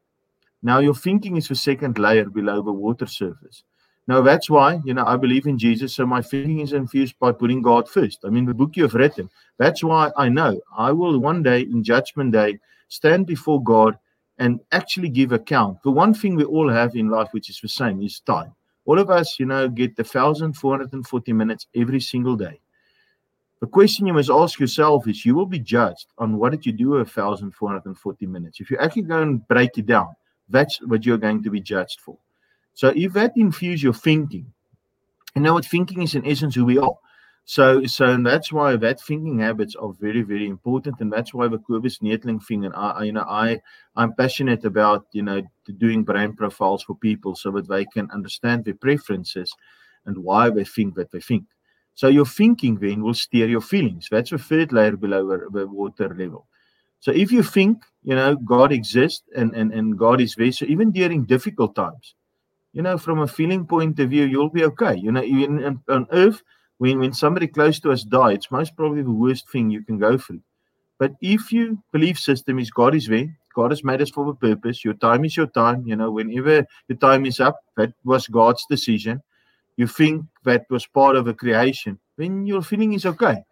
Now 0.62 0.78
your 0.78 0.94
thinking 0.94 1.36
is 1.36 1.48
the 1.48 1.54
second 1.54 1.98
layer 1.98 2.24
below 2.24 2.62
the 2.62 2.72
water 2.72 3.06
surface. 3.06 3.62
Now 4.08 4.22
that's 4.22 4.48
why, 4.48 4.80
you 4.86 4.94
know, 4.94 5.04
I 5.04 5.16
believe 5.18 5.46
in 5.46 5.58
Jesus, 5.58 5.94
so 5.94 6.06
my 6.06 6.22
thinking 6.22 6.60
is 6.60 6.72
infused 6.72 7.18
by 7.18 7.30
putting 7.30 7.60
God 7.60 7.86
first. 7.86 8.20
I 8.24 8.30
mean, 8.30 8.46
the 8.46 8.54
book 8.54 8.74
you 8.74 8.84
have 8.84 8.94
written. 8.94 9.28
That's 9.58 9.84
why 9.84 10.10
I 10.16 10.30
know 10.30 10.58
I 10.76 10.92
will 10.92 11.18
one 11.18 11.42
day 11.42 11.60
in 11.60 11.84
Judgment 11.84 12.32
Day 12.32 12.58
stand 12.88 13.26
before 13.26 13.62
God 13.62 13.98
and 14.38 14.60
actually 14.72 15.10
give 15.10 15.32
account. 15.32 15.82
The 15.82 15.90
one 15.90 16.14
thing 16.14 16.36
we 16.36 16.44
all 16.44 16.70
have 16.70 16.96
in 16.96 17.10
life, 17.10 17.28
which 17.32 17.50
is 17.50 17.60
the 17.60 17.68
same, 17.68 18.00
is 18.00 18.20
time. 18.20 18.54
All 18.86 18.98
of 18.98 19.10
us, 19.10 19.38
you 19.38 19.44
know, 19.44 19.68
get 19.68 19.94
the 19.94 20.04
thousand 20.04 20.54
four 20.54 20.72
hundred 20.72 20.94
and 20.94 21.06
forty 21.06 21.34
minutes 21.34 21.66
every 21.76 22.00
single 22.00 22.34
day. 22.34 22.58
The 23.60 23.66
question 23.66 24.06
you 24.06 24.14
must 24.14 24.30
ask 24.30 24.58
yourself 24.58 25.06
is: 25.06 25.26
You 25.26 25.34
will 25.34 25.44
be 25.44 25.58
judged 25.58 26.06
on 26.16 26.38
what 26.38 26.52
did 26.52 26.64
you 26.64 26.72
do 26.72 26.90
with 26.90 27.10
thousand 27.10 27.52
four 27.52 27.68
hundred 27.68 27.84
and 27.84 27.98
forty 27.98 28.24
minutes. 28.24 28.58
If 28.58 28.70
you 28.70 28.78
actually 28.78 29.02
go 29.02 29.20
and 29.20 29.46
break 29.48 29.76
it 29.76 29.84
down, 29.84 30.14
that's 30.48 30.80
what 30.80 31.04
you're 31.04 31.18
going 31.18 31.42
to 31.42 31.50
be 31.50 31.60
judged 31.60 32.00
for. 32.00 32.16
So 32.78 32.92
if 32.94 33.12
that 33.14 33.32
infuse 33.34 33.82
your 33.82 33.92
thinking, 33.92 34.52
you 35.34 35.42
know 35.42 35.54
what 35.54 35.64
thinking 35.64 36.02
is 36.02 36.14
in 36.14 36.24
essence 36.24 36.54
who 36.54 36.64
we 36.64 36.78
are. 36.78 36.94
So, 37.44 37.84
so 37.86 38.16
that's 38.18 38.52
why 38.52 38.76
that 38.76 39.00
thinking 39.00 39.40
habits 39.40 39.74
are 39.74 39.92
very, 39.94 40.22
very 40.22 40.46
important, 40.46 41.00
and 41.00 41.12
that's 41.12 41.34
why 41.34 41.48
the 41.48 41.58
Kobus 41.58 42.00
Neethling 42.00 42.40
thing. 42.40 42.66
And 42.66 42.74
I, 42.76 43.02
you 43.02 43.10
know, 43.10 43.26
I, 43.28 43.60
I'm 43.96 44.12
passionate 44.14 44.64
about 44.64 45.06
you 45.10 45.24
know 45.24 45.42
doing 45.76 46.04
brain 46.04 46.36
profiles 46.36 46.84
for 46.84 46.94
people 46.94 47.34
so 47.34 47.50
that 47.50 47.68
they 47.68 47.84
can 47.84 48.08
understand 48.12 48.64
their 48.64 48.74
preferences 48.74 49.52
and 50.06 50.16
why 50.16 50.48
they 50.48 50.62
think 50.62 50.94
that 50.94 51.10
they 51.10 51.20
think. 51.20 51.46
So 51.96 52.06
your 52.06 52.26
thinking 52.26 52.76
then 52.76 53.02
will 53.02 53.14
steer 53.14 53.48
your 53.48 53.60
feelings. 53.60 54.06
That's 54.08 54.30
the 54.30 54.38
third 54.38 54.72
layer 54.72 54.96
below 54.96 55.48
the 55.50 55.66
water 55.66 56.14
level. 56.16 56.46
So 57.00 57.10
if 57.10 57.32
you 57.32 57.42
think, 57.42 57.82
you 58.04 58.14
know, 58.14 58.36
God 58.36 58.70
exists 58.70 59.24
and, 59.34 59.52
and, 59.56 59.72
and 59.72 59.98
God 59.98 60.20
is 60.20 60.36
there, 60.36 60.52
so 60.52 60.64
even 60.66 60.92
during 60.92 61.24
difficult 61.24 61.74
times, 61.74 62.14
you 62.72 62.82
know, 62.82 62.98
from 62.98 63.20
a 63.20 63.26
feeling 63.26 63.66
point 63.66 63.98
of 63.98 64.10
view, 64.10 64.24
you'll 64.24 64.50
be 64.50 64.64
okay. 64.64 64.96
You 64.96 65.12
know, 65.12 65.22
on 65.88 66.06
earth, 66.12 66.42
when, 66.78 66.98
when 66.98 67.12
somebody 67.12 67.46
close 67.46 67.80
to 67.80 67.92
us 67.92 68.04
dies, 68.04 68.36
it's 68.36 68.50
most 68.50 68.76
probably 68.76 69.02
the 69.02 69.10
worst 69.10 69.50
thing 69.50 69.70
you 69.70 69.82
can 69.82 69.98
go 69.98 70.16
through. 70.18 70.40
But 70.98 71.12
if 71.20 71.52
your 71.52 71.76
belief 71.92 72.18
system 72.18 72.58
is 72.58 72.70
God 72.70 72.94
is 72.94 73.06
there, 73.06 73.36
God 73.54 73.70
has 73.70 73.82
made 73.82 74.02
us 74.02 74.10
for 74.10 74.28
a 74.28 74.34
purpose, 74.34 74.84
your 74.84 74.94
time 74.94 75.24
is 75.24 75.36
your 75.36 75.46
time, 75.46 75.86
you 75.86 75.96
know, 75.96 76.10
whenever 76.10 76.66
your 76.88 76.98
time 76.98 77.26
is 77.26 77.40
up, 77.40 77.60
that 77.76 77.92
was 78.04 78.28
God's 78.28 78.64
decision. 78.68 79.22
You 79.76 79.86
think 79.86 80.24
that 80.44 80.66
was 80.70 80.86
part 80.86 81.16
of 81.16 81.26
a 81.28 81.34
creation, 81.34 81.98
then 82.16 82.46
your 82.46 82.62
feeling 82.62 82.92
is 82.92 83.06
okay. 83.06 83.44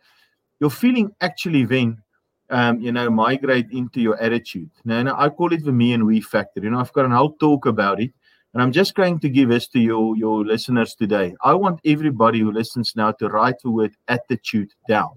Your 0.61 0.71
feeling 0.71 1.11
actually 1.21 1.65
then 1.65 2.03
um, 2.51 2.81
you 2.81 2.93
know, 2.93 3.11
migrate 3.11 3.71
into 3.71 4.01
your 4.01 4.21
attitude. 4.21 4.71
Now, 4.85 5.03
now, 5.03 5.17
I 5.19 5.29
call 5.29 5.53
it 5.53 5.65
the 5.65 5.73
me 5.73 5.93
and 5.93 6.07
we 6.07 6.21
factor. 6.21 6.61
You 6.61 6.71
know, 6.71 6.79
I've 6.79 6.93
got 6.93 7.05
an 7.05 7.11
whole 7.11 7.33
talk 7.33 7.67
about 7.67 8.01
it, 8.01 8.13
and 8.57 8.63
I'm 8.63 8.73
just 8.73 8.95
going 8.95 9.19
to 9.19 9.29
give 9.29 9.51
this 9.51 9.69
to 9.69 9.79
your 9.79 10.17
your 10.17 10.43
listeners 10.43 10.95
today. 10.95 11.35
I 11.45 11.53
want 11.53 11.79
everybody 11.85 12.41
who 12.41 12.51
listens 12.51 12.97
now 12.97 13.13
to 13.13 13.29
write 13.29 13.57
the 13.63 13.71
word 13.71 13.93
attitude 14.09 14.73
down, 14.89 15.11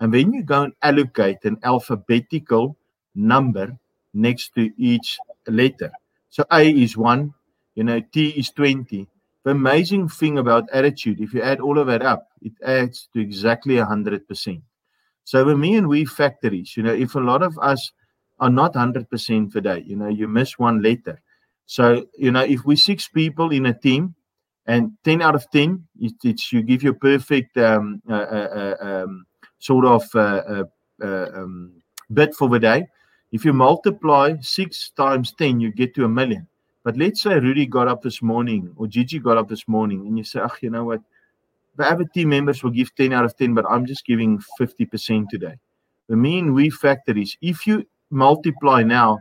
and 0.00 0.14
then 0.14 0.32
you 0.32 0.42
go 0.42 0.62
and 0.62 0.72
allocate 0.80 1.44
an 1.44 1.58
alphabetical 1.62 2.74
number 3.14 3.76
next 4.14 4.54
to 4.54 4.70
each 4.78 5.18
letter. 5.46 5.92
So 6.30 6.46
A 6.50 6.70
is 6.70 6.96
one, 6.96 7.34
you 7.74 7.84
know, 7.84 8.00
T 8.00 8.30
is 8.30 8.48
twenty. 8.48 9.08
The 9.42 9.50
amazing 9.50 10.08
thing 10.08 10.38
about 10.38 10.70
attitude, 10.72 11.20
if 11.20 11.34
you 11.34 11.42
add 11.42 11.60
all 11.60 11.78
of 11.78 11.88
that 11.88 12.00
up, 12.00 12.28
it 12.40 12.54
adds 12.64 13.10
to 13.12 13.20
exactly 13.20 13.76
a 13.76 13.84
hundred 13.84 14.26
percent. 14.26 14.62
So 15.24 15.44
with 15.44 15.58
me 15.58 15.76
and 15.76 15.86
we 15.86 16.06
factories, 16.06 16.78
you 16.78 16.82
know, 16.82 16.94
if 16.94 17.14
a 17.14 17.20
lot 17.20 17.42
of 17.42 17.58
us 17.58 17.92
are 18.40 18.48
not 18.48 18.72
100% 18.72 19.52
today, 19.52 19.84
you 19.86 19.96
know, 19.96 20.08
you 20.08 20.28
miss 20.28 20.58
one 20.58 20.80
letter. 20.80 21.20
So, 21.66 22.06
you 22.16 22.30
know, 22.30 22.42
if 22.42 22.64
we 22.64 22.76
six 22.76 23.08
people 23.08 23.50
in 23.50 23.66
a 23.66 23.74
team 23.74 24.14
and 24.66 24.92
10 25.04 25.22
out 25.22 25.34
of 25.34 25.50
10, 25.50 25.86
it, 26.00 26.14
it's 26.22 26.52
you 26.52 26.62
give 26.62 26.82
your 26.82 26.94
perfect 26.94 27.56
um, 27.56 28.02
uh, 28.08 28.14
uh, 28.14 28.74
uh, 28.82 28.86
um, 28.86 29.26
sort 29.58 29.84
of 29.84 30.04
uh, 30.14 30.18
uh, 30.18 30.64
uh, 31.02 31.28
um, 31.34 31.72
for 32.36 32.48
the 32.48 32.58
day. 32.58 32.86
If 33.32 33.44
you 33.44 33.52
multiply 33.52 34.36
six 34.40 34.90
times 34.90 35.32
10, 35.32 35.60
you 35.60 35.72
get 35.72 35.94
to 35.96 36.04
a 36.04 36.08
million. 36.08 36.46
But 36.84 36.96
let's 36.96 37.22
say 37.22 37.38
Rudy 37.38 37.66
got 37.66 37.88
up 37.88 38.02
this 38.02 38.20
morning 38.20 38.70
or 38.76 38.86
Gigi 38.86 39.18
got 39.18 39.38
up 39.38 39.48
this 39.48 39.66
morning 39.66 40.06
and 40.06 40.18
you 40.18 40.24
say, 40.24 40.40
oh, 40.40 40.54
you 40.60 40.70
know 40.70 40.84
what? 40.84 41.00
the 41.76 41.90
other 41.90 42.04
team 42.04 42.28
members 42.28 42.62
will 42.62 42.70
give 42.70 42.94
10 42.94 43.12
out 43.12 43.24
of 43.24 43.36
10, 43.36 43.54
but 43.54 43.64
I'm 43.68 43.86
just 43.86 44.06
giving 44.06 44.42
50% 44.60 45.28
today. 45.28 45.54
The 46.08 46.16
mean 46.16 46.52
we 46.52 46.70
factor 46.70 47.16
is 47.16 47.36
if 47.40 47.66
you 47.66 47.86
multiply 48.10 48.82
now 48.82 49.20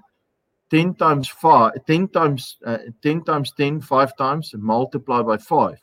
10 0.74 0.96
times 0.96 1.28
5, 1.28 1.86
10 1.86 2.08
times 2.08 2.58
uh, 2.66 2.80
10 3.04 3.24
times 3.26 3.54
10, 3.56 3.82
5 3.82 4.18
times, 4.18 4.56
multiply 4.58 5.22
by 5.22 5.38
5. 5.38 5.78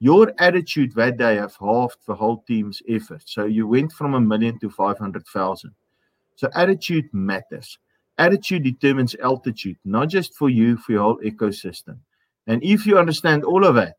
Your 0.00 0.32
attitude 0.38 0.92
that 0.96 1.16
day 1.16 1.36
have 1.36 1.54
halved 1.54 1.98
the 2.08 2.14
whole 2.16 2.42
team's 2.48 2.82
effort. 2.88 3.22
So 3.24 3.44
you 3.44 3.68
went 3.68 3.92
from 3.92 4.14
a 4.14 4.20
million 4.20 4.58
to 4.58 4.68
500,000. 4.68 5.70
So 6.34 6.50
attitude 6.56 7.08
matters. 7.12 7.78
Attitude 8.18 8.64
determines 8.64 9.14
altitude, 9.22 9.76
not 9.84 10.08
just 10.08 10.34
for 10.34 10.50
you, 10.50 10.76
for 10.76 10.90
your 10.90 11.02
whole 11.02 11.20
ecosystem. 11.20 11.98
And 12.48 12.64
if 12.64 12.84
you 12.84 12.98
understand 12.98 13.44
all 13.44 13.64
of 13.64 13.76
that, 13.76 13.94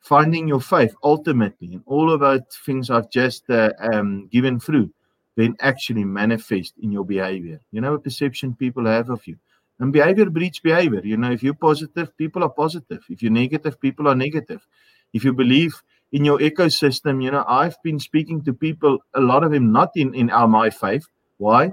finding 0.00 0.46
your 0.46 0.60
faith 0.60 0.94
ultimately 1.02 1.72
and 1.72 1.82
all 1.86 2.12
of 2.12 2.20
those 2.20 2.42
things 2.66 2.90
I've 2.90 3.10
just 3.10 3.48
uh, 3.48 3.70
um, 3.78 4.28
given 4.30 4.60
through, 4.60 4.92
then 5.36 5.56
actually 5.60 6.04
manifest 6.04 6.74
in 6.82 6.92
your 6.92 7.04
behavior. 7.04 7.60
You 7.72 7.80
know, 7.80 7.94
a 7.94 7.98
perception 7.98 8.54
people 8.54 8.84
have 8.84 9.08
of 9.08 9.26
you. 9.26 9.38
And 9.80 9.92
behavior 9.92 10.30
breeds 10.30 10.60
behavior. 10.60 11.00
You 11.04 11.16
know, 11.16 11.32
if 11.32 11.42
you're 11.42 11.54
positive, 11.54 12.16
people 12.16 12.42
are 12.44 12.50
positive. 12.50 13.02
If 13.08 13.22
you're 13.22 13.32
negative, 13.32 13.80
people 13.80 14.08
are 14.08 14.14
negative. 14.14 14.66
If 15.12 15.24
you 15.24 15.32
believe 15.32 15.74
in 16.12 16.24
your 16.24 16.38
ecosystem, 16.38 17.22
you 17.22 17.30
know, 17.30 17.44
I've 17.46 17.76
been 17.82 17.98
speaking 17.98 18.42
to 18.44 18.52
people, 18.52 18.98
a 19.14 19.20
lot 19.20 19.42
of 19.42 19.50
them 19.50 19.72
not 19.72 19.90
in, 19.96 20.14
in 20.14 20.30
our 20.30 20.46
my 20.46 20.70
faith. 20.70 21.06
Why? 21.38 21.72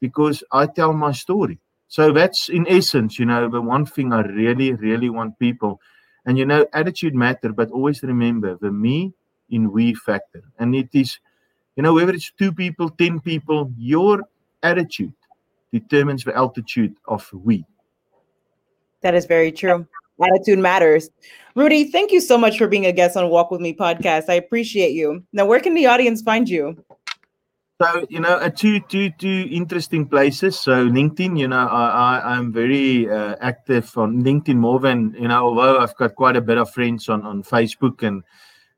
Because 0.00 0.44
I 0.52 0.66
tell 0.66 0.92
my 0.92 1.12
story. 1.12 1.58
So 1.88 2.12
that's 2.12 2.48
in 2.48 2.66
essence, 2.68 3.18
you 3.18 3.26
know, 3.26 3.48
the 3.48 3.60
one 3.60 3.86
thing 3.86 4.12
I 4.12 4.22
really, 4.22 4.72
really 4.72 5.10
want 5.10 5.38
people 5.38 5.80
and 6.26 6.38
you 6.38 6.46
know, 6.46 6.66
attitude 6.72 7.14
matter, 7.14 7.52
but 7.52 7.70
always 7.70 8.02
remember 8.02 8.56
the 8.60 8.70
me 8.70 9.12
in 9.50 9.70
we 9.70 9.94
factor. 9.94 10.42
And 10.58 10.74
it 10.74 10.88
is, 10.92 11.18
you 11.76 11.82
know, 11.82 11.94
whether 11.94 12.12
it's 12.12 12.32
two 12.32 12.52
people, 12.52 12.88
10 12.90 13.20
people, 13.20 13.70
your 13.76 14.22
attitude 14.62 15.12
determines 15.80 16.24
the 16.24 16.34
altitude 16.36 16.94
of 17.06 17.28
we. 17.32 17.64
That 19.02 19.14
is 19.14 19.26
very 19.26 19.52
true. 19.52 19.86
Attitude 20.22 20.60
matters. 20.60 21.10
Rudy, 21.56 21.90
thank 21.90 22.12
you 22.12 22.20
so 22.20 22.38
much 22.38 22.56
for 22.56 22.68
being 22.68 22.86
a 22.86 22.92
guest 22.92 23.16
on 23.16 23.28
Walk 23.28 23.50
With 23.50 23.60
Me 23.60 23.74
podcast. 23.74 24.24
I 24.28 24.34
appreciate 24.34 24.92
you. 24.92 25.24
Now, 25.32 25.46
where 25.46 25.60
can 25.60 25.74
the 25.74 25.86
audience 25.86 26.22
find 26.22 26.48
you? 26.48 26.76
So 27.82 28.06
you 28.08 28.20
know, 28.20 28.34
uh, 28.38 28.50
two 28.50 28.78
two 28.80 29.10
two 29.18 29.48
interesting 29.50 30.06
places. 30.06 30.58
So 30.58 30.86
LinkedIn, 30.86 31.38
you 31.38 31.48
know, 31.48 31.66
I, 31.66 32.20
I 32.24 32.36
am 32.36 32.52
very 32.52 33.10
uh, 33.10 33.34
active 33.40 33.90
on 33.98 34.22
LinkedIn 34.22 34.54
more 34.54 34.78
than 34.78 35.14
you 35.18 35.26
know. 35.26 35.42
Although 35.42 35.78
I've 35.80 35.96
got 35.96 36.14
quite 36.14 36.36
a 36.36 36.40
bit 36.40 36.56
of 36.56 36.70
friends 36.70 37.08
on 37.08 37.26
on 37.26 37.42
Facebook 37.42 38.06
and, 38.06 38.22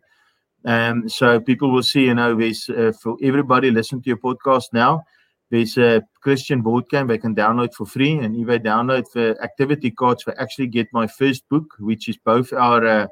Um, 0.65 1.09
so 1.09 1.41
people 1.41 1.71
will 1.71 1.83
see, 1.83 2.07
you 2.07 2.15
know, 2.15 2.35
there's 2.35 2.69
uh, 2.69 2.93
for 3.01 3.17
everybody 3.23 3.71
listen 3.71 4.03
to 4.03 4.09
your 4.09 4.19
podcast 4.19 4.65
now 4.73 5.05
there's 5.51 5.79
a 5.79 6.03
Christian 6.21 6.63
board 6.63 6.89
game 6.91 7.07
they 7.07 7.19
can 7.19 7.35
download 7.35 7.73
for 7.73 7.87
free. 7.87 8.19
And 8.19 8.37
if 8.37 8.47
they 8.47 8.59
download 8.59 9.05
the 9.15 9.37
activity 9.43 9.91
cards, 9.91 10.25
they 10.25 10.35
actually 10.35 10.67
get 10.67 10.89
my 10.93 11.07
first 11.07 11.49
book, 11.49 11.75
which 11.79 12.09
is 12.09 12.19
both 12.19 12.53
our. 12.53 12.87
Uh, 12.87 13.07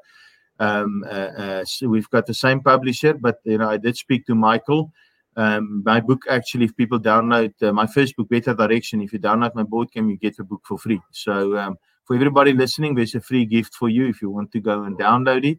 um, 0.59 1.05
uh, 1.07 1.33
uh, 1.37 1.65
so 1.67 1.87
we've 1.87 2.09
got 2.09 2.25
the 2.25 2.33
same 2.33 2.61
publisher, 2.61 3.13
but 3.13 3.41
you 3.45 3.59
know 3.59 3.69
I 3.69 3.77
did 3.77 3.97
speak 3.97 4.25
to 4.27 4.35
Michael. 4.35 4.91
Um, 5.37 5.83
my 5.85 6.01
book 6.01 6.23
actually, 6.31 6.65
if 6.65 6.77
people 6.77 6.99
download 6.99 7.53
uh, 7.63 7.73
my 7.73 7.87
first 7.87 8.17
book, 8.17 8.29
Better 8.29 8.55
Direction, 8.55 9.03
if 9.03 9.13
you 9.13 9.19
download 9.19 9.55
my 9.55 9.65
board 9.65 9.91
game, 9.93 10.09
you 10.09 10.17
get 10.17 10.37
the 10.37 10.45
book 10.45 10.63
for 10.65 10.79
free. 10.79 11.01
So 11.13 11.57
um, 11.59 11.77
for 12.05 12.17
everybody 12.17 12.53
listening, 12.53 12.95
there's 12.95 13.15
a 13.15 13.21
free 13.21 13.45
gift 13.45 13.75
for 13.75 13.89
you 13.89 14.07
if 14.07 14.23
you 14.23 14.31
want 14.31 14.53
to 14.53 14.61
go 14.61 14.83
and 14.85 14.99
download 14.99 15.45
it. 15.45 15.59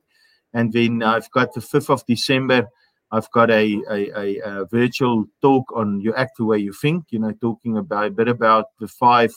And 0.54 0.74
then 0.74 1.04
I've 1.04 1.30
got 1.32 1.54
the 1.54 1.62
5th 1.62 1.90
of 1.90 2.06
December 2.08 2.68
I've 3.12 3.32
got 3.32 3.50
a, 3.50 3.82
a, 3.90 4.20
a, 4.20 4.40
a, 4.44 4.66
virtual 4.66 5.26
talk 5.42 5.72
on 5.74 6.02
you 6.02 6.14
act 6.14 6.38
the 6.38 6.46
way 6.46 6.58
you 6.58 6.74
think, 6.74 7.06
you 7.10 7.20
know, 7.20 7.32
talking 7.40 7.78
about 7.78 8.08
a 8.08 8.10
bit 8.10 8.28
about 8.28 8.66
the 8.80 8.88
five 8.88 9.34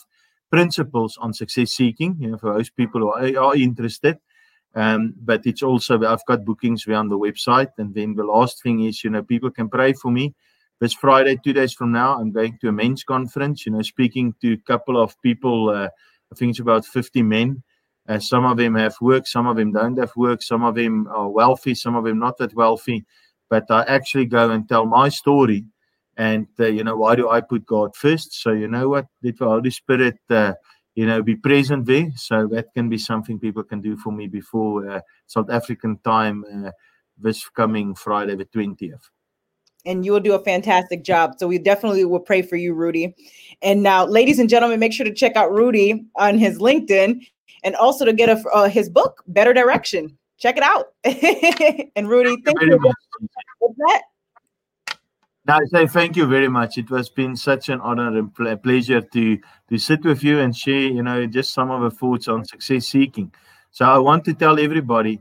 principles 0.51 1.17
on 1.21 1.33
success 1.33 1.71
seeking, 1.71 2.17
you 2.19 2.31
know, 2.31 2.37
for 2.37 2.53
those 2.53 2.69
people 2.69 2.99
who 2.99 3.11
are, 3.13 3.45
are 3.45 3.55
interested. 3.55 4.17
Um, 4.75 5.13
but 5.21 5.45
it's 5.45 5.63
also, 5.63 6.01
I've 6.03 6.25
got 6.25 6.45
bookings 6.45 6.87
around 6.87 7.09
the 7.09 7.19
website. 7.19 7.71
And 7.77 7.93
then 7.93 8.15
the 8.15 8.23
last 8.23 8.63
thing 8.63 8.83
is, 8.83 9.03
you 9.03 9.09
know, 9.09 9.23
people 9.23 9.51
can 9.51 9.69
pray 9.69 9.93
for 9.93 10.11
me. 10.11 10.33
This 10.79 10.93
Friday, 10.93 11.37
two 11.43 11.53
days 11.53 11.73
from 11.73 11.91
now, 11.91 12.19
I'm 12.19 12.31
going 12.31 12.57
to 12.61 12.69
a 12.69 12.71
men's 12.71 13.03
conference, 13.03 13.65
you 13.65 13.71
know, 13.71 13.81
speaking 13.83 14.33
to 14.41 14.53
a 14.53 14.57
couple 14.57 14.99
of 14.99 15.21
people, 15.21 15.69
uh, 15.69 15.89
I 16.31 16.35
think 16.35 16.51
it's 16.51 16.59
about 16.59 16.85
50 16.85 17.21
men. 17.21 17.61
Uh, 18.07 18.17
some 18.17 18.45
of 18.45 18.57
them 18.57 18.73
have 18.75 18.95
work, 18.99 19.27
some 19.27 19.45
of 19.45 19.57
them 19.57 19.73
don't 19.73 19.97
have 19.99 20.15
work, 20.15 20.41
some 20.41 20.63
of 20.63 20.73
them 20.73 21.07
are 21.07 21.29
wealthy, 21.29 21.75
some 21.75 21.95
of 21.95 22.03
them 22.03 22.17
not 22.17 22.37
that 22.39 22.55
wealthy 22.55 23.05
but 23.51 23.69
I 23.69 23.83
actually 23.83 24.25
go 24.25 24.49
and 24.49 24.67
tell 24.67 24.85
my 24.85 25.09
story. 25.09 25.65
And, 26.15 26.47
uh, 26.59 26.67
you 26.67 26.83
know, 26.85 26.95
why 26.95 27.15
do 27.15 27.29
I 27.29 27.41
put 27.41 27.65
God 27.65 27.95
first? 27.95 28.41
So, 28.41 28.53
you 28.53 28.67
know 28.67 28.87
what? 28.87 29.07
Let 29.21 29.37
the 29.37 29.45
Holy 29.45 29.69
Spirit, 29.69 30.17
uh, 30.29 30.53
you 30.95 31.05
know, 31.05 31.21
be 31.21 31.35
present 31.35 31.85
there. 31.85 32.11
So 32.15 32.47
that 32.47 32.73
can 32.73 32.89
be 32.89 32.97
something 32.97 33.39
people 33.39 33.63
can 33.63 33.81
do 33.81 33.97
for 33.97 34.11
me 34.11 34.27
before 34.27 34.89
uh, 34.89 35.01
South 35.27 35.49
African 35.49 35.97
time 35.99 36.43
uh, 36.65 36.71
this 37.17 37.47
coming 37.49 37.95
Friday, 37.95 38.35
the 38.35 38.45
20th. 38.45 39.09
And 39.85 40.05
you 40.05 40.11
will 40.11 40.19
do 40.19 40.33
a 40.33 40.43
fantastic 40.43 41.03
job. 41.03 41.33
So 41.37 41.47
we 41.47 41.57
definitely 41.57 42.05
will 42.05 42.19
pray 42.19 42.43
for 42.43 42.55
you, 42.55 42.73
Rudy. 42.73 43.15
And 43.63 43.81
now, 43.81 44.05
ladies 44.05 44.37
and 44.37 44.47
gentlemen, 44.47 44.79
make 44.79 44.93
sure 44.93 45.05
to 45.05 45.13
check 45.13 45.35
out 45.35 45.51
Rudy 45.51 46.05
on 46.15 46.37
his 46.37 46.59
LinkedIn 46.59 47.25
and 47.63 47.75
also 47.75 48.05
to 48.05 48.13
get 48.13 48.29
a, 48.29 48.43
uh, 48.49 48.69
his 48.69 48.89
book, 48.89 49.23
Better 49.27 49.53
Direction 49.53 50.17
check 50.41 50.57
it 50.57 50.63
out. 50.63 50.87
and 51.95 52.09
Rudy, 52.09 52.35
thank 52.43 52.61
you. 52.61 52.79
What's 53.59 53.77
that? 53.77 54.01
No, 55.45 55.55
I 55.55 55.65
say 55.65 55.87
thank 55.87 56.15
you 56.17 56.27
very 56.27 56.47
much. 56.47 56.77
It 56.77 56.89
has 56.89 57.09
been 57.09 57.35
such 57.35 57.69
an 57.69 57.81
honor 57.81 58.15
and 58.17 58.33
pl- 58.35 58.55
pleasure 58.57 59.01
to 59.01 59.37
to 59.69 59.77
sit 59.77 60.03
with 60.05 60.23
you 60.23 60.39
and 60.39 60.55
share, 60.55 60.87
you 60.97 61.01
know, 61.03 61.25
just 61.25 61.53
some 61.53 61.71
of 61.71 61.81
the 61.81 61.89
thoughts 61.91 62.27
on 62.27 62.45
success 62.45 62.85
seeking. 62.87 63.31
So 63.71 63.85
I 63.85 63.97
want 63.97 64.23
to 64.25 64.33
tell 64.35 64.59
everybody, 64.59 65.19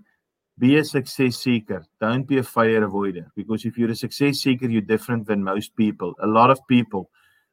be 0.58 0.76
a 0.78 0.84
success 0.84 1.36
seeker. 1.38 1.86
Don't 2.00 2.26
be 2.28 2.38
a 2.38 2.42
failure 2.42 2.86
avoider. 2.88 3.26
Because 3.36 3.64
if 3.66 3.78
you're 3.78 3.90
a 3.92 3.96
success 3.96 4.38
seeker, 4.40 4.68
you're 4.68 4.82
different 4.94 5.26
than 5.26 5.44
most 5.44 5.76
people. 5.76 6.14
A 6.22 6.26
lot 6.26 6.50
of 6.50 6.60
people, 6.68 7.10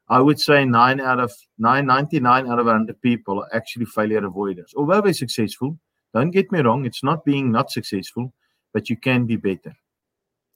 I 0.08 0.20
would 0.20 0.40
say 0.40 0.64
nine 0.66 1.00
out 1.00 1.20
of 1.20 1.32
nine, 1.58 1.86
99 1.86 2.50
out 2.50 2.58
of 2.60 2.66
100 2.66 3.00
people 3.02 3.40
are 3.42 3.50
actually 3.54 3.86
failure 3.86 4.22
avoiders. 4.22 4.74
Although 4.76 5.02
they're 5.02 5.14
successful, 5.14 5.78
don't 6.14 6.32
get 6.32 6.52
me 6.52 6.60
wrong, 6.60 6.84
it's 6.86 7.04
not 7.04 7.24
being 7.24 7.52
not 7.52 7.70
successful, 7.70 8.34
but 8.74 8.90
you 8.90 8.96
can 8.96 9.26
be 9.26 9.36
better. 9.36 9.74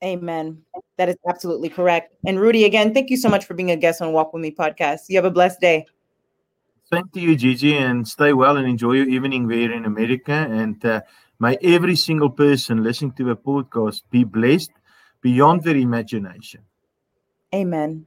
Amen. 0.02 0.62
That 0.98 1.08
is 1.08 1.16
absolutely 1.28 1.68
correct. 1.68 2.14
And 2.26 2.40
Rudy, 2.40 2.64
again, 2.64 2.92
thank 2.92 3.10
you 3.10 3.16
so 3.16 3.28
much 3.28 3.44
for 3.44 3.54
being 3.54 3.70
a 3.70 3.76
guest 3.76 4.02
on 4.02 4.12
Walk 4.12 4.32
With 4.32 4.42
Me 4.42 4.50
podcast. 4.50 5.08
You 5.08 5.16
have 5.16 5.24
a 5.24 5.30
blessed 5.30 5.60
day. 5.60 5.86
Thank 6.90 7.14
you, 7.14 7.36
Gigi, 7.36 7.76
and 7.76 8.06
stay 8.06 8.32
well 8.32 8.56
and 8.56 8.66
enjoy 8.66 8.92
your 8.92 9.08
evening 9.08 9.48
there 9.48 9.72
in 9.72 9.84
America. 9.84 10.32
And 10.32 10.84
uh, 10.84 11.00
may 11.38 11.56
every 11.62 11.96
single 11.96 12.30
person 12.30 12.82
listening 12.82 13.12
to 13.12 13.24
the 13.24 13.36
podcast 13.36 14.02
be 14.10 14.24
blessed 14.24 14.72
beyond 15.22 15.62
their 15.62 15.76
imagination. 15.76 16.62
Amen. 17.54 18.00